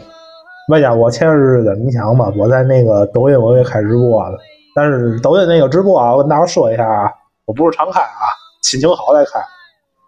[0.70, 4.38] 外加我前些日子，你想吧，我在那个抖音我也开直播了。
[4.74, 7.12] 但是抖音那个直播啊，我跟大伙说一下啊，
[7.46, 8.24] 我不是常开啊，
[8.64, 9.39] 心情好再开。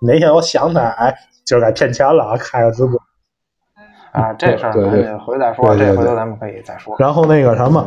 [0.01, 2.99] 哪天我想起来，哎，今儿该骗钱了啊，开个直播。
[4.11, 6.95] 啊，这事儿咱回再说，这回头咱们可以再说。
[6.97, 7.85] 然后那个什么，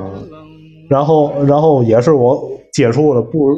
[0.88, 3.56] 然后然后也是我接触了不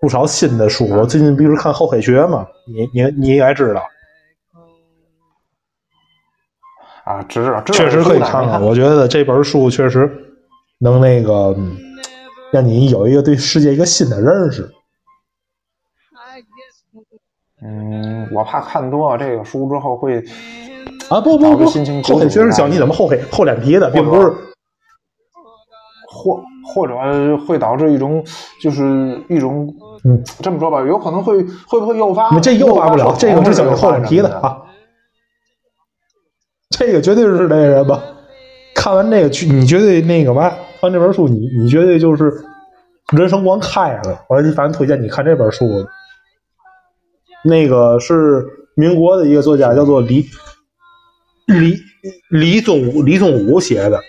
[0.00, 0.88] 不少新的书。
[0.88, 2.46] 我最近不是看厚黑学嘛。
[2.66, 3.82] 你你你应该知道，
[7.04, 8.62] 啊，知道，确实可以看看。
[8.62, 10.10] 我觉得这本书确实
[10.78, 11.54] 能那个
[12.50, 14.70] 让你有一个对世界一个新的认识。
[17.62, 20.22] 嗯，我怕看多了这个书之后会
[21.08, 24.32] 啊不不不，后黑确实教你怎么厚黑厚脸皮的，并不是。
[26.08, 26.40] 或
[26.74, 28.24] 或者会导致一种，
[28.60, 29.72] 就是一种，
[30.04, 32.38] 嗯，这么说吧，有可能会会不会诱发？
[32.40, 34.58] 这诱发不了，这个是教你厚脸皮的啊。
[36.70, 38.02] 这个绝对是那个什么？
[38.74, 40.52] 看完这个去，你绝对那个嘛？
[40.80, 42.32] 看这本书，你你绝对就是
[43.16, 44.24] 人生观开了。
[44.28, 45.64] 我反正推荐你看这本书。
[47.46, 48.44] 那个是
[48.74, 50.26] 民国的一个作家，叫做李
[51.46, 51.76] 李
[52.28, 54.00] 李宗李宗武写的。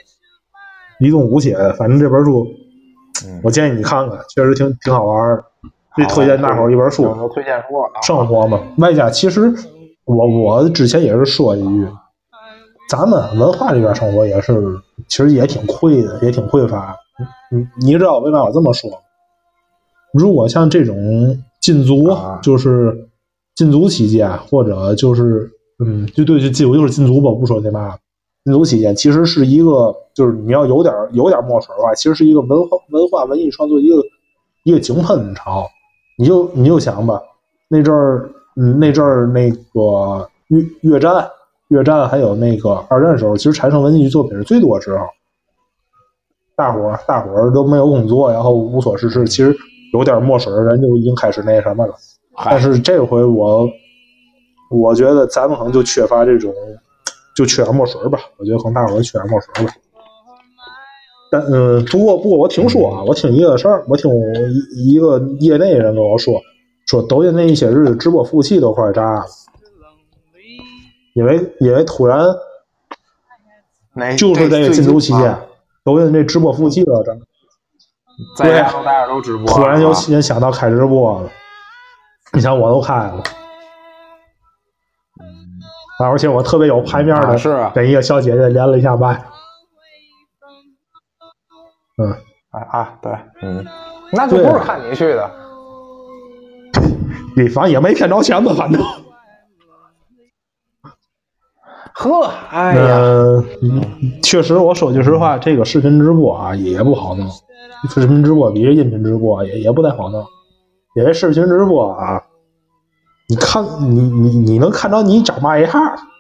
[1.00, 2.48] 李宗武写的，反正这本书，
[3.44, 5.44] 我建议你看看，确实挺挺好玩的。
[5.96, 7.68] 最推荐大伙儿一本书，推荐书
[8.04, 8.60] 生活嘛。
[8.80, 9.54] 外加其实
[10.06, 11.88] 我我之前也是说一句，
[12.90, 14.54] 咱们文化这边生活也是，
[15.08, 16.96] 其实也挺匮的，也挺匮乏。
[17.52, 18.90] 你你知道为啥我这么说？
[20.14, 23.07] 如果像这种禁足，就是
[23.58, 25.52] 禁足期间，或者就是
[25.84, 27.98] 嗯，就对，就禁足就是禁足吧，不说那嘛。
[28.46, 33.96] 禁足期间其实是一个，就是你要有点有点墨水的话，其实是一个文化文化文艺创作一个
[34.64, 35.68] 一个井喷潮。
[36.20, 37.20] 你就你就想吧，
[37.68, 41.28] 那阵儿，嗯，那阵儿那个越越战、
[41.70, 45.04] 越战还有那个二战的时候，其实产生文艺作品是最多的时候。
[46.56, 49.56] 大伙儿大伙儿都没有工作，然后无所事事，其实
[49.94, 51.94] 有点墨水的人就已经开始那什么了。
[52.46, 53.68] 但是这回我
[54.70, 56.54] 我觉得咱们可能就缺乏这种。
[57.36, 59.72] 就缺点墨水吧，我觉得可能大伙儿缺点墨水吧。
[61.32, 64.10] 但嗯，不过不过我听说啊，我听一个事儿，我听
[64.74, 66.34] 一一个业内人跟我说，
[66.88, 69.26] 说抖音那一些日子直播服务器都快炸了，
[71.14, 72.26] 因为因为突然，
[74.18, 75.38] 就是这个禁足期间，
[75.84, 77.14] 抖音这直播服务器都炸，
[78.40, 81.30] 对，大家都直播，突然有人想到开直播了，
[82.38, 83.24] 你想我都开了。
[86.00, 89.20] 而且我特别有排面的，是跟一个小姐姐连了一下麦。
[91.98, 92.12] 嗯，
[92.52, 93.12] 啊啊，对，
[93.42, 93.66] 嗯，
[94.14, 95.32] 那就不是看你去的。
[97.36, 98.80] 你，反正也没骗着钱吧，反正。
[101.96, 103.44] 呵，哎呀，
[104.22, 107.28] 确实，我说句实话，这个视频直播啊也不好弄。
[107.90, 110.24] 视频直播比这音频直播也也不太好弄，
[110.94, 112.24] 因为视频直播啊。
[113.30, 115.70] 你看，你你你能看着你长嘛样，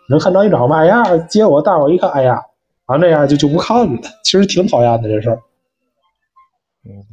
[0.10, 2.41] 能看着你长嘛样，结果大伙一看，哎呀，
[2.86, 4.01] 啊那样就就不看了。
[4.24, 5.39] 其实挺讨厌的这事儿。
[6.86, 7.03] 嗯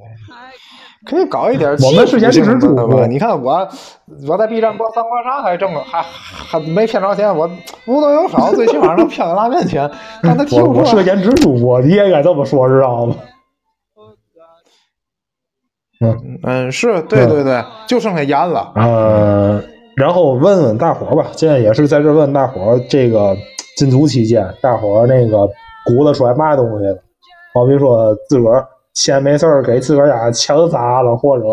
[1.06, 1.70] 可以搞一点。
[1.82, 3.68] 我们是前就是主播，你看我
[4.26, 7.46] 我在 B 站播三国杀还挣了，还还没骗着钱，我
[7.84, 9.90] 无多有少，最起码能骗个拉面钱。
[10.22, 13.16] 但他听我我是个颜值主播，你也该这么说，知道吗？
[16.00, 18.72] 嗯嗯，是对对对，就剩下盐了。
[18.74, 19.73] 嗯。
[19.96, 23.36] 然后问问大伙儿吧，现在也是在这问大伙儿，这个
[23.76, 25.48] 禁足期间，大伙儿那个
[25.86, 26.96] 鼓捣出来嘛东西了？
[27.54, 31.44] 好比说自个儿闲没事儿给自个儿家墙砸了，或者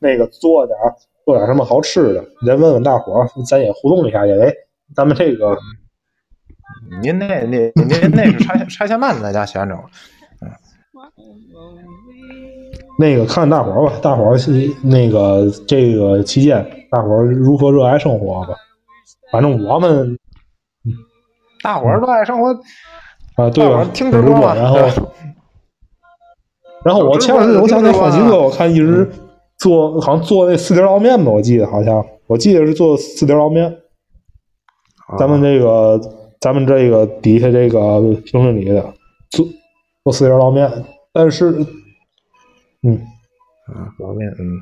[0.00, 0.76] 那个做点
[1.24, 4.52] 做点什么好吃的，再问问大伙儿，咱也互动一下，因为
[4.96, 5.56] 咱们这个，
[7.00, 9.74] 您那那您那是拆拆迁办在家闲着，
[10.42, 10.50] 嗯。
[12.98, 14.36] 那个看大伙儿吧，大伙儿
[14.82, 18.54] 那个这个期间，大伙儿如何热爱生活吧。
[19.30, 20.18] 反正我们，
[21.62, 22.48] 大伙儿热爱生活
[23.36, 23.84] 啊，对吧？
[23.92, 24.78] 听直播，然后，
[26.84, 29.10] 然后我前两天我想起好几个，我看一直
[29.58, 33.76] 做，好像做那四碟捞面吧，我记得好像，我记得是做四碟捞面。
[35.18, 36.00] 咱们这个，
[36.40, 38.94] 咱们这个底下这个评论里的
[39.30, 39.46] 做
[40.04, 40.70] 做四碟捞面，
[41.12, 41.66] 但是。
[42.82, 42.94] 嗯，
[43.66, 44.56] 啊，捞面，嗯，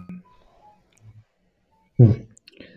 [1.98, 2.14] 嗯，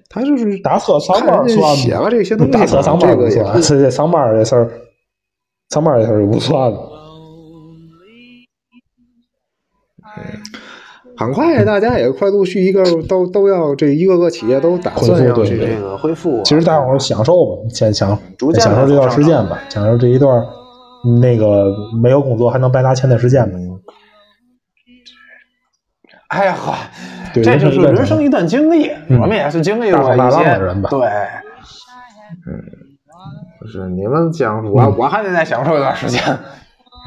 [0.09, 4.71] 他就是打车上班算写了这些东西，打车上班不算，这这上班这事儿，
[5.69, 6.79] 上班这事儿就不算了。
[11.17, 16.41] 很快大家也快陆续一个都都要这一个个企业都打算要去这个恢复。
[16.43, 18.17] 其实大伙儿享受吧，先享
[18.57, 20.41] 享受这段时间吧，享受这一段
[21.21, 23.59] 那个没有工作还能白拿钱的时间吧。
[26.29, 26.73] 哎呀呵，
[27.33, 30.43] 这就是人生一段经历，我们也是经历过一些。
[30.89, 31.07] 对，
[32.47, 32.63] 嗯，
[33.59, 36.29] 不是你们享受，我我还得再享受一段时间，是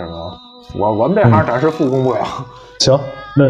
[0.06, 0.38] 吗？
[0.78, 2.20] 我我们这行暂时复工不了。
[2.80, 2.98] 行，
[3.36, 3.44] 那，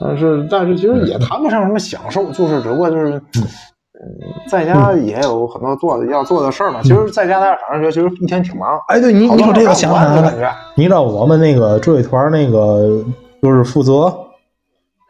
[0.00, 3.22] 但是但是其实也谈不上什么享受，就是只不过就是，嗯
[4.46, 6.80] 在家也有很多做的要做的事儿嘛。
[6.82, 8.78] 其实在家待着，反正觉得其实一天挺忙。
[8.88, 13.02] 哎，对你你说这个想起来了，你知道我们那个追尾团那个
[13.42, 14.12] 就是负责，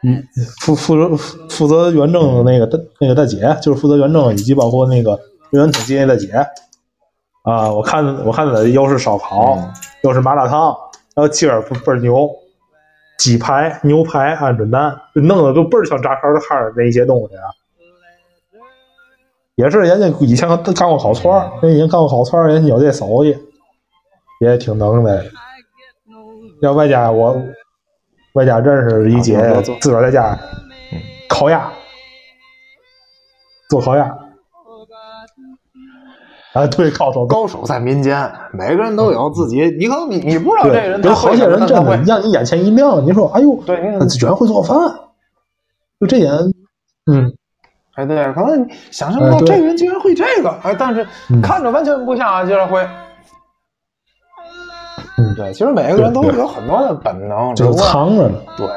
[0.07, 0.23] 嗯，
[0.61, 1.17] 负负责
[1.49, 6.31] 负责远征的那个大那个大姐，就是负责远征以及包括那个人员统计那大姐
[7.43, 7.69] 啊。
[7.69, 9.59] 我看我看的又是烧烤，
[10.03, 10.73] 又是麻辣烫，
[11.13, 12.29] 然后今儿倍儿牛，
[13.17, 17.43] 鸡排、牛排、鹌鹑蛋，弄的都倍儿像炸串的摊儿那些东西啊。
[19.55, 23.35] 也是人家以前干过烤串儿，人家干过烤串儿，人家有这手艺，
[24.39, 25.25] 也挺能的。
[26.61, 27.35] 要外加我
[28.37, 29.41] 外加认识一姐，
[29.81, 30.37] 自个儿在家
[31.27, 31.69] 烤鸭，
[33.69, 34.15] 做烤鸭。
[36.53, 39.61] 啊，对，高手高手在民间，每个人都有自己。
[39.77, 43.05] 你可能你你不知道这人，有好些人真的让你眼前一亮。
[43.05, 43.75] 你说，哎呦，对，
[44.07, 44.77] 居然会做饭，
[45.99, 46.33] 就这点，
[47.11, 47.31] 嗯。
[47.93, 51.05] 哎，对，可能想象不到这个人竟然会这个，哎，但是
[51.41, 52.87] 看着完全不像啊，竟然会。
[55.17, 58.39] 嗯，对，其实每个人都有很多的本能，就藏着呢。
[58.55, 58.67] 对，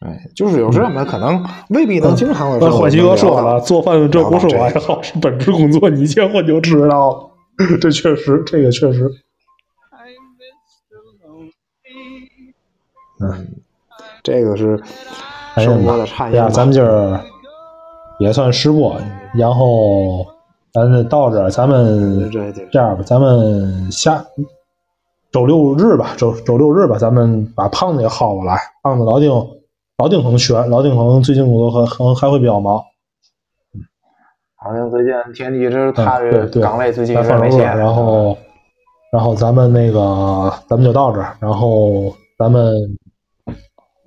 [0.00, 2.70] 哎，就是有时候我们可能未必能经常的。
[2.70, 5.88] 欢喜哥说了，做饭这不是我爱好，是本职工作。
[5.88, 7.30] 你结婚就知道了，
[7.80, 9.10] 这确实，这个确实。
[13.20, 13.48] 嗯，
[14.22, 14.82] 这个是。
[15.58, 17.18] 生活的差异呀，咱们今儿
[18.18, 18.94] 也算试播，
[19.32, 20.26] 然后
[20.76, 24.22] 咱到这儿，咱们这样吧，咱们下
[25.32, 28.58] 周六日吧，周周六日吧，咱们把胖子也薅过来。
[28.82, 29.30] 胖子老丁，
[29.96, 32.78] 老丁可能选，老丁可能最近工作还可能还会比较忙。
[34.56, 37.74] 好像最近天气这是他的岗位最近没线。
[37.74, 38.36] 然后，
[39.10, 42.74] 然后咱们那个，咱们就到这儿，然后咱们。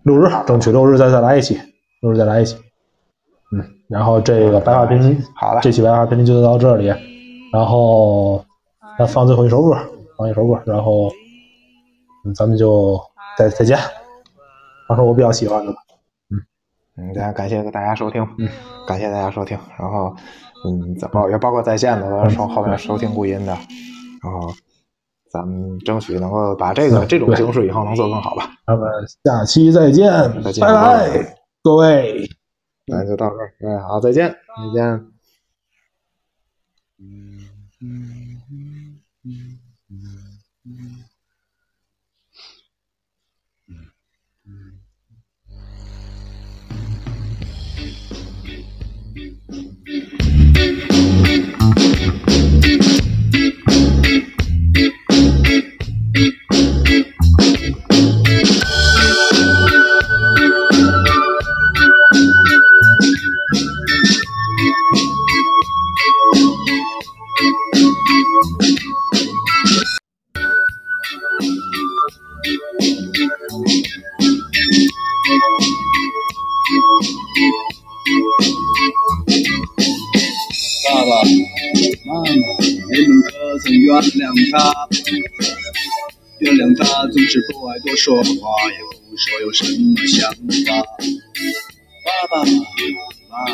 [0.04, 1.60] 六日，争取六日再再来一期，
[2.02, 2.56] 六日再来一期。
[3.90, 6.88] 嗯，然后这个白话频，好了，这期白话频就到这里。
[7.52, 8.44] 然后
[8.98, 9.76] 咱放最后一首歌，
[10.18, 11.12] 放一首歌，然后
[12.36, 13.00] 咱们就
[13.38, 13.78] 再再见。
[14.88, 15.72] 放首我比较喜欢的。
[16.32, 16.38] 嗯
[16.98, 18.48] 嗯，大家感谢大家收听，嗯，
[18.88, 19.58] 感谢大家收听。
[19.78, 20.16] 然后
[20.66, 23.54] 嗯，包也包括在线的，从后面收听录音的，
[24.24, 24.52] 然后。
[25.32, 28.50] 咱们争取能够把这个这种形式以后能做更好吧。
[28.66, 28.90] 咱们
[29.24, 30.12] 下期再见，
[30.42, 32.28] 拜拜，各位，
[32.90, 35.06] 咱就到这儿，哎，好，再见，再见。
[40.64, 41.09] 爸
[83.90, 84.88] 原谅他？
[86.40, 88.30] 原谅他总是不爱多说话，
[88.70, 88.78] 也
[89.10, 90.38] 不说有什么想法。
[92.06, 92.52] 爸爸妈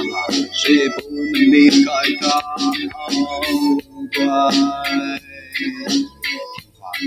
[0.04, 0.12] 妈，
[0.54, 1.18] 谁也不能
[1.52, 1.88] 离开
[2.20, 2.24] 他。
[4.14, 4.24] 乖，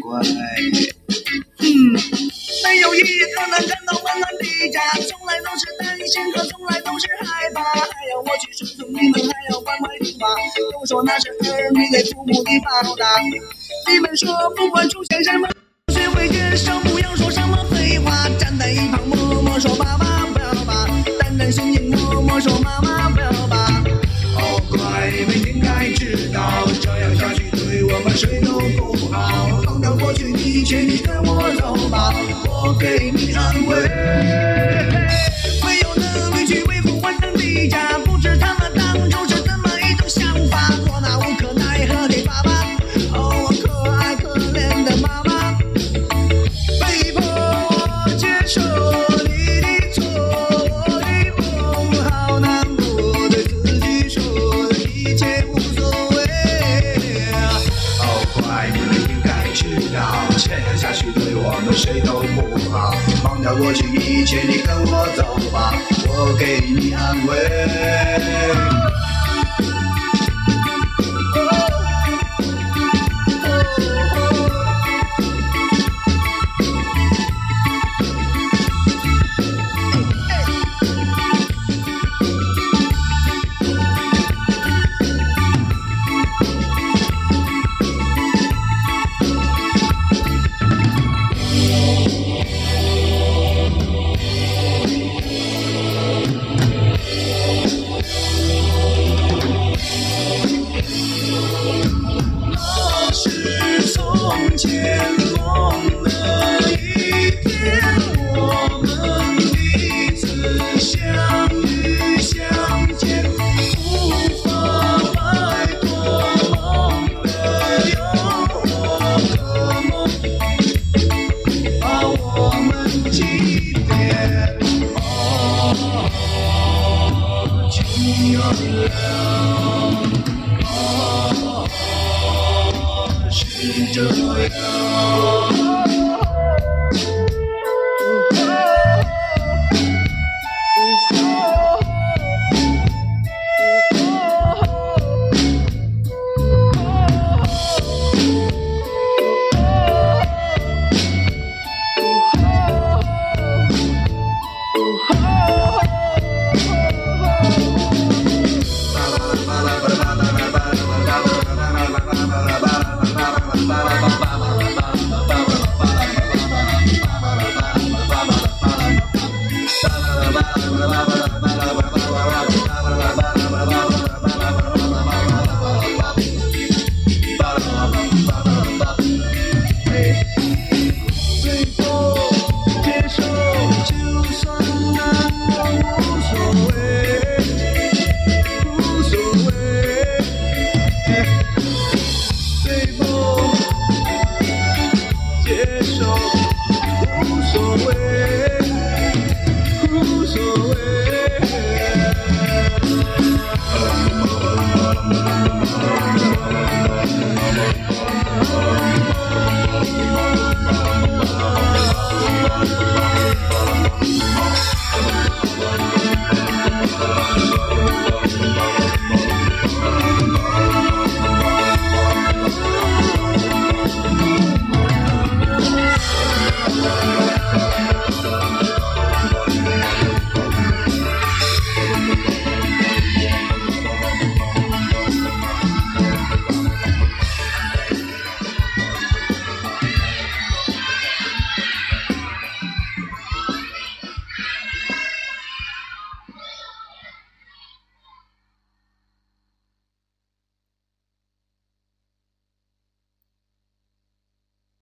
[0.03, 0.20] 乖。
[1.61, 1.68] 嗯，
[2.64, 3.07] 没有一个
[3.51, 10.28] 能看到温暖的家，从来都是担心和从来都是害怕，还要我去顺从你们，还要乖乖听话，
[10.72, 13.07] 都说那是儿女给父母的报答。
[13.91, 15.49] 你们说不管出现什么。
[15.93, 18.28] 学会接受，不要说什么废话。
[18.39, 20.86] 站在一旁默默说爸爸不要怕，
[21.18, 23.80] 胆战心惊默默说妈妈不要怕。
[24.36, 29.57] 哦，乖，每天该知道，这样下去对我们谁都不好。
[30.09, 32.11] 过去一切，你跟我走吧，
[32.46, 34.97] 我给你安慰。